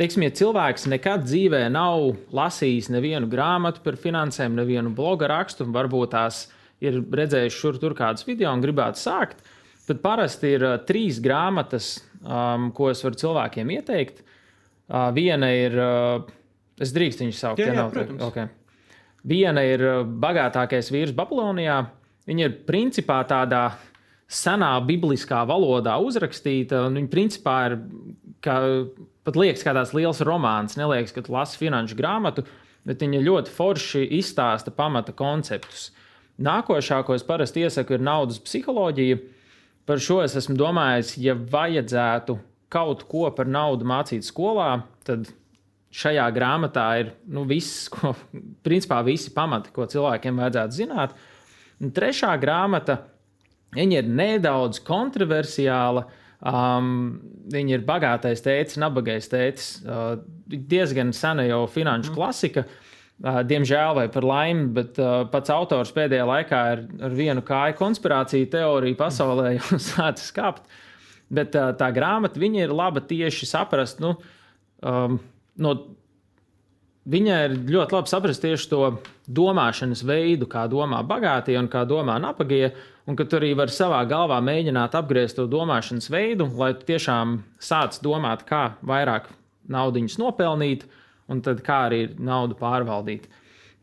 teiksim, 0.00 0.24
ja 0.26 0.34
cilvēks 0.34 0.88
nekad 0.90 1.26
dzīvē 1.28 1.62
nav 1.72 2.10
lasījis 2.34 2.90
nevienu 2.94 3.28
grāmatu 3.30 3.84
par 3.84 3.98
finansēm, 4.00 4.56
nevienu 4.58 4.90
bloga 4.96 5.30
rakstu, 5.30 5.68
varbūt 5.70 6.14
tās 6.16 6.46
ir 6.84 7.00
redzējis 7.00 7.58
šur 7.58 7.78
tur 7.82 7.94
kādas 7.96 8.26
video 8.26 8.52
un 8.52 8.64
gribētu 8.64 9.00
sākt, 9.00 9.44
tad 9.88 10.02
parasti 10.04 10.54
ir 10.56 10.66
trīs 10.88 11.20
grāmatas, 11.22 11.96
um, 12.24 12.70
ko 12.74 12.90
es 12.92 13.02
varu 13.04 13.20
cilvēkiem 13.20 13.72
ieteikt. 13.78 14.22
Uh, 14.84 15.08
viena 15.16 15.48
ir, 15.54 15.76
uh, 15.80 16.26
es 16.82 16.92
drīkstu 16.92 17.24
viņu 17.24 17.36
saukt, 17.38 17.62
jā, 17.62 17.72
jā, 17.72 17.86
protams. 17.92 18.24
Okay. 18.26 18.50
Viena 19.24 19.62
ir 19.64 19.80
bagātākais 20.20 20.90
vīrs 20.92 21.14
Babilonijā. 21.16 21.78
Viņa 22.28 22.46
ir 22.46 22.54
principā 22.68 23.18
tādā 23.28 23.66
senā 24.30 24.72
bibliskā 24.86 25.42
valodā 25.48 25.96
uzrakstīta. 26.00 26.86
Viņa 26.92 27.10
principā 27.12 27.56
ir 27.68 27.76
kā, 28.44 28.56
pat 29.26 29.38
liekas, 29.38 29.64
kā 29.66 29.74
tāds 29.76 29.94
liels 29.96 30.22
romāns. 30.24 30.78
Neliekas, 30.80 31.12
ka 31.14 31.24
tu 31.24 31.34
lasi 31.34 31.60
finanšu 31.60 31.98
grāmatu, 31.98 32.46
bet 32.88 33.04
viņa 33.04 33.22
ļoti 33.24 33.54
forši 33.54 34.06
izstāsta 34.18 34.72
pamata 34.74 35.14
konceptus. 35.16 35.90
Nākošā, 36.42 37.04
ko 37.06 37.14
es 37.14 37.22
parasti 37.26 37.62
iesaku, 37.62 37.94
ir 37.94 38.04
naudas 38.04 38.40
psiholoģija. 38.42 39.20
Par 39.84 40.00
šo 40.00 40.22
es 40.24 40.34
esmu 40.40 40.56
domājis, 40.58 41.14
ja 41.20 41.36
vajadzētu 41.36 42.38
kaut 42.72 43.04
ko 43.06 43.28
par 43.36 43.46
naudu 43.46 43.86
mācīt 43.86 44.26
skolā, 44.26 44.80
tad 45.06 45.28
šajā 45.94 46.24
grāmatā 46.34 46.86
ir 47.04 47.12
nu, 47.30 47.44
viss, 47.46 47.86
ko, 47.92 48.14
principā 48.66 48.98
visi 49.06 49.30
pamati, 49.34 49.70
ko 49.74 49.86
cilvēkiem 49.90 50.40
vajadzētu 50.42 50.78
zināt. 50.80 51.14
Un 51.84 51.92
trešā 51.94 52.32
grāmata 52.40 53.02
ir 53.76 54.08
nedaudz 54.08 54.80
kontroversiāla. 54.86 56.06
Um, 56.44 56.88
viņa 57.52 57.78
ir 57.78 57.84
bagātais 57.86 58.42
tēcis, 58.44 58.80
nabagais 58.80 59.30
tēcis. 59.32 59.68
Uh, 59.84 60.18
diezgan 60.48 61.12
sena 61.16 61.46
jau 61.48 61.64
finanšu 61.70 62.12
mm. 62.12 62.16
klasika. 62.16 62.66
Uh, 63.22 63.40
diemžēl, 63.46 63.94
vai 63.96 64.08
par 64.12 64.26
laimi, 64.26 64.66
bet 64.76 64.98
uh, 65.00 65.22
pats 65.30 65.52
autors 65.54 65.92
pēdējā 65.94 66.24
laikā 66.28 66.62
ir 66.74 66.82
ar 67.06 67.14
vienu 67.14 67.44
kāju 67.46 67.78
konspirāciju 67.78 68.50
teoriju 68.52 68.98
pasaulē 68.98 69.54
jau 69.58 69.78
sācis 69.80 70.34
kāpt. 70.34 70.66
Uh, 70.66 70.80
Bet 71.32 71.54
tā, 71.54 71.68
tā 71.78 71.88
grāmata 71.94 72.40
ir 72.42 72.72
laba 72.72 73.00
tieši 73.00 73.48
saprast, 73.48 74.00
nu, 74.02 74.14
um, 74.84 75.18
no, 75.56 75.74
viņai 77.10 77.38
ir 77.48 77.54
ļoti 77.74 77.96
labi 77.96 78.10
saprast 78.10 78.42
tieši 78.44 78.68
to 78.70 78.82
domāšanas 79.28 80.04
veidu, 80.06 80.48
kā 80.50 80.66
domā 80.70 81.02
bagātie 81.06 81.56
un 81.60 81.68
kā 81.72 81.84
domā 81.88 82.18
nabagie. 82.22 82.74
Un 83.04 83.18
ka 83.18 83.26
tu 83.28 83.36
arī 83.36 83.50
vari 83.52 83.68
savā 83.68 83.98
galvā 84.08 84.38
mēģināt 84.40 84.94
apgriezt 84.96 85.36
to 85.36 85.44
domāšanas 85.50 86.08
veidu, 86.08 86.46
lai 86.56 86.70
tu 86.72 86.86
tiešām 86.88 87.42
sāc 87.60 87.98
domāt, 88.00 88.46
kā 88.48 88.78
vairāk 88.80 89.28
naudas 89.68 90.16
nopelnīt, 90.16 90.86
un 91.28 91.42
kā 91.44 91.78
arī 91.90 92.06
naudu 92.16 92.56
pārvaldīt. 92.56 93.28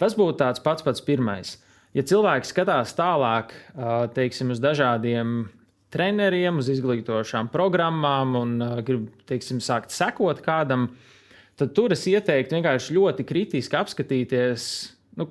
Tas 0.01 0.17
būtu 0.17 0.39
tāds 0.41 0.63
pats 0.65 0.81
pats 0.81 1.05
pirmais. 1.05 1.60
Ja 1.93 2.01
cilvēks 2.01 2.49
skatās 2.49 2.95
tālāk, 2.97 3.53
teiksim, 4.15 4.55
uz 4.55 4.62
dažādiem 4.63 5.51
treneriem, 5.93 6.57
uz 6.57 6.69
izglītošām 6.71 7.51
programmām 7.53 8.38
un 8.39 8.53
grib 8.88 9.10
teiksim, 9.29 9.60
sākt 9.62 9.91
sekot 9.93 10.41
kādam, 10.41 10.88
tad 10.88 11.01
tur 11.67 11.93
es 11.93 12.06
ieteiktu 12.10 12.58
vienkārši 12.58 12.95
ļoti 12.95 13.26
kritiski 13.28 13.78
apskatīties, 13.78 14.63
nu, 15.19 15.28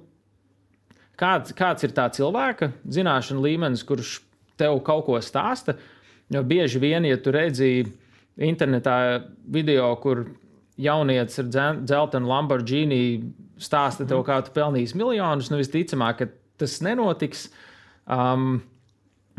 kāds, 1.21 1.55
kāds 1.57 1.87
ir 1.87 1.95
tā 1.97 2.09
cilvēka 2.15 2.73
zināšanu 2.85 3.45
līmenis, 3.47 3.87
kurš 3.87 4.19
tev 4.61 4.83
kaut 4.87 5.07
ko 5.09 5.19
stāsta. 5.25 5.79
Jo 6.31 6.45
bieži 6.47 6.79
vien, 6.83 7.07
ja 7.09 7.19
tu 7.19 7.33
redzi 7.35 7.89
internetā 8.41 8.97
video, 9.51 9.89
kur 10.03 10.29
jaunietis 10.81 11.41
ar 11.43 11.49
dzeltenu 11.83 12.31
Lamborghini 12.31 13.03
stāsta 13.61 14.07
tev, 14.09 14.23
kā 14.25 14.39
tu 14.45 14.55
pelnīsi 14.55 14.97
miljonus, 14.97 15.51
nu 15.53 15.59
visticamāk, 15.61 16.21
ka 16.21 16.31
tas 16.61 16.79
nenotiks. 16.85 17.49
Um, 18.11 18.61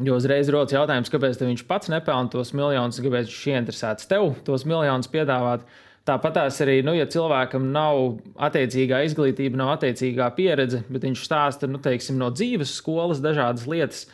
Jo 0.01 0.15
uzreiz 0.17 0.49
rodas 0.49 0.73
jautājums, 0.73 1.12
kāpēc 1.13 1.41
viņš 1.43 1.63
pats 1.69 1.89
nepelna 1.91 2.32
tos 2.34 2.54
miljonus, 2.58 2.97
kāpēc 3.04 3.27
viņš 3.27 3.41
ir 3.43 3.54
ieinteresēts 3.54 4.08
tev 4.10 4.32
tos 4.47 4.63
miljonus 4.65 5.10
piedāvāt. 5.12 5.65
Tāpat 6.07 6.39
arī, 6.41 6.79
nu, 6.81 6.95
ja 6.97 7.05
cilvēkam 7.05 7.67
nav 7.73 8.21
attiecīgā 8.41 9.03
izglītība, 9.05 9.59
nav 9.59 9.75
attiecīgā 9.75 10.31
pieredze, 10.33 10.81
bet 10.89 11.05
viņš 11.05 11.25
stāsta 11.27 11.69
nu, 11.69 11.77
teiksim, 11.81 12.17
no 12.17 12.31
dzīves 12.33 12.73
skolas 12.79 13.21
dažādas 13.21 13.67
lietas, 13.69 14.07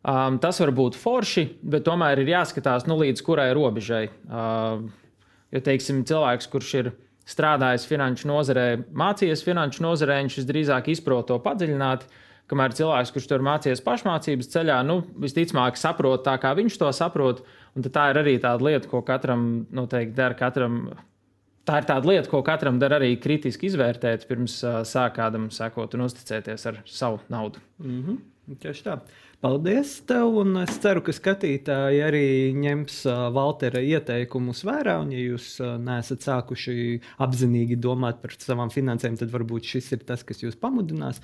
um, 0.00 0.38
tas 0.40 0.60
var 0.62 0.72
būt 0.78 0.96
forši, 0.96 1.44
bet 1.60 1.84
tomēr 1.84 2.22
ir 2.22 2.32
jāskatās, 2.32 2.88
nu, 2.88 2.96
līdz 3.02 3.24
kurai 3.26 3.50
robežai. 3.56 4.06
Uh, 4.24 4.86
jo, 5.52 5.60
teiksim, 5.64 6.00
cilvēks, 6.08 6.48
kurš 6.48 6.72
ir 6.80 6.94
strādājis 7.28 7.84
finanšu 7.90 8.30
nozarē, 8.30 8.70
mācījies 8.96 9.44
finanšu 9.44 9.84
nozarē, 9.84 10.22
viņš 10.24 10.48
drīzāk 10.48 10.88
izprot 10.94 11.28
to 11.28 11.36
padziļināti 11.44 12.08
Kamēr 12.48 12.72
cilvēks, 12.72 13.10
kurš 13.12 13.26
tur 13.28 13.42
mācījies 13.44 13.82
pašmācības 13.84 14.48
ceļā, 14.54 14.78
nu, 14.88 15.02
visticamāk, 15.20 15.76
saprot 15.76 16.22
tā, 16.24 16.38
kā 16.40 16.54
viņš 16.56 16.78
to 16.80 16.88
saprot. 16.96 17.42
Tā 17.92 18.06
ir 18.12 18.20
arī 18.22 18.34
tāda 18.40 18.64
lieta, 18.64 18.88
ko 18.88 19.02
katram 19.04 19.66
noteikti 19.74 20.16
dara. 20.16 20.36
Katram, 20.38 20.78
tā 21.68 21.82
ir 21.82 21.88
tāda 21.88 22.08
lieta, 22.08 22.30
ko 22.32 22.40
katram 22.46 22.80
dara 22.80 22.98
arī 23.00 23.12
kritiski 23.20 23.68
izvērtēt, 23.68 24.26
pirms 24.30 24.58
uh, 24.64 24.80
sāk 24.88 25.18
kādam 25.20 25.48
sekot 25.54 25.94
un 25.98 26.06
uzticēties 26.08 26.66
ar 26.70 26.82
savu 26.88 27.20
naudu. 27.32 27.62
Mm 27.82 28.02
-hmm. 28.02 28.18
Tieši 28.62 28.84
tā. 28.84 28.98
Paldies 29.38 29.92
tev, 30.02 30.32
un 30.40 30.56
es 30.64 30.80
ceru, 30.82 30.98
ka 31.06 31.12
skatītāji 31.14 32.00
arī 32.02 32.22
ņems 32.58 32.94
Valtera 33.30 33.78
ieteikumus 33.86 34.64
vērā. 34.66 34.96
Un, 35.04 35.12
ja 35.14 35.20
jūs 35.22 35.60
neesat 35.78 36.24
sākuši 36.26 36.96
apzinīgi 37.22 37.76
domāt 37.78 38.18
par 38.18 38.34
savām 38.34 38.72
finansēm, 38.74 39.14
tad 39.20 39.30
varbūt 39.30 39.68
šis 39.70 39.92
ir 39.94 40.02
tas, 40.08 40.24
kas 40.26 40.42
jūs 40.42 40.58
pamudinās. 40.58 41.20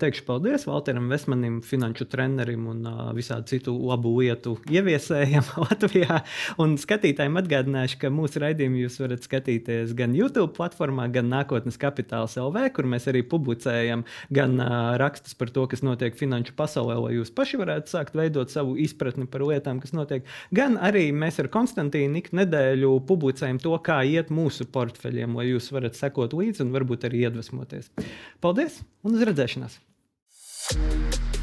Teikšu 0.00 0.24
paldies 0.24 0.64
Valteram 0.70 1.12
Vesmanim, 1.12 1.58
finanšu 1.60 2.06
trenerim 2.08 2.64
un 2.72 2.88
visādi 3.18 3.52
citu 3.52 3.76
labu 3.76 4.14
lietu 4.22 4.54
ieviesējam 4.72 5.52
Latvijā. 5.66 6.22
Un 6.64 6.78
skatītājiem 6.80 7.36
atgādināšu, 7.42 8.00
ka 8.00 8.12
mūsu 8.22 8.40
raidījumu 8.40 8.86
jūs 8.86 8.96
varat 9.04 9.28
skatīties 9.28 9.92
gan 10.00 10.16
YouTube 10.16 10.54
platformā, 10.56 11.10
gan 11.12 11.28
Nākotnes 11.28 11.76
kapitāls 11.84 12.40
LV, 12.40 12.70
kur 12.72 12.88
mēs 12.88 13.10
arī 13.12 13.20
publicējam 13.20 14.08
gan 14.32 14.56
rakstus 15.04 15.36
par 15.36 15.52
to, 15.52 15.68
kas 15.68 15.84
notiek 15.84 16.16
finanšu 16.16 16.56
pasaulē, 16.56 16.96
lai 17.04 17.14
jūs 17.20 17.28
paši 17.36 17.49
paši 17.50 17.58
varētu 17.58 17.90
sākt 17.90 18.14
veidot 18.14 18.50
savu 18.50 18.76
izpratni 18.78 19.26
par 19.26 19.42
lietām, 19.42 19.80
kas 19.82 19.90
notiek. 19.92 20.22
Gan 20.54 20.78
arī 20.78 21.10
mēs 21.10 21.40
ar 21.42 21.48
Konstantīnu 21.50 22.20
ik 22.20 22.30
nedēļu 22.32 23.00
publicējam 23.08 23.58
to, 23.58 23.74
kā 23.82 24.04
iet 24.06 24.30
mūsu 24.30 24.68
portfeļiem, 24.70 25.34
lai 25.34 25.50
jūs 25.50 25.72
varat 25.74 25.98
sekot 25.98 26.32
līdzi 26.32 26.62
un 26.62 26.70
varbūt 26.70 27.08
arī 27.10 27.26
iedvesmoties. 27.26 27.90
Paldies 28.40 28.82
un 29.02 29.18
uz 29.18 29.26
redzēšanās! 29.26 29.80
thank 30.70 31.34
you 31.34 31.39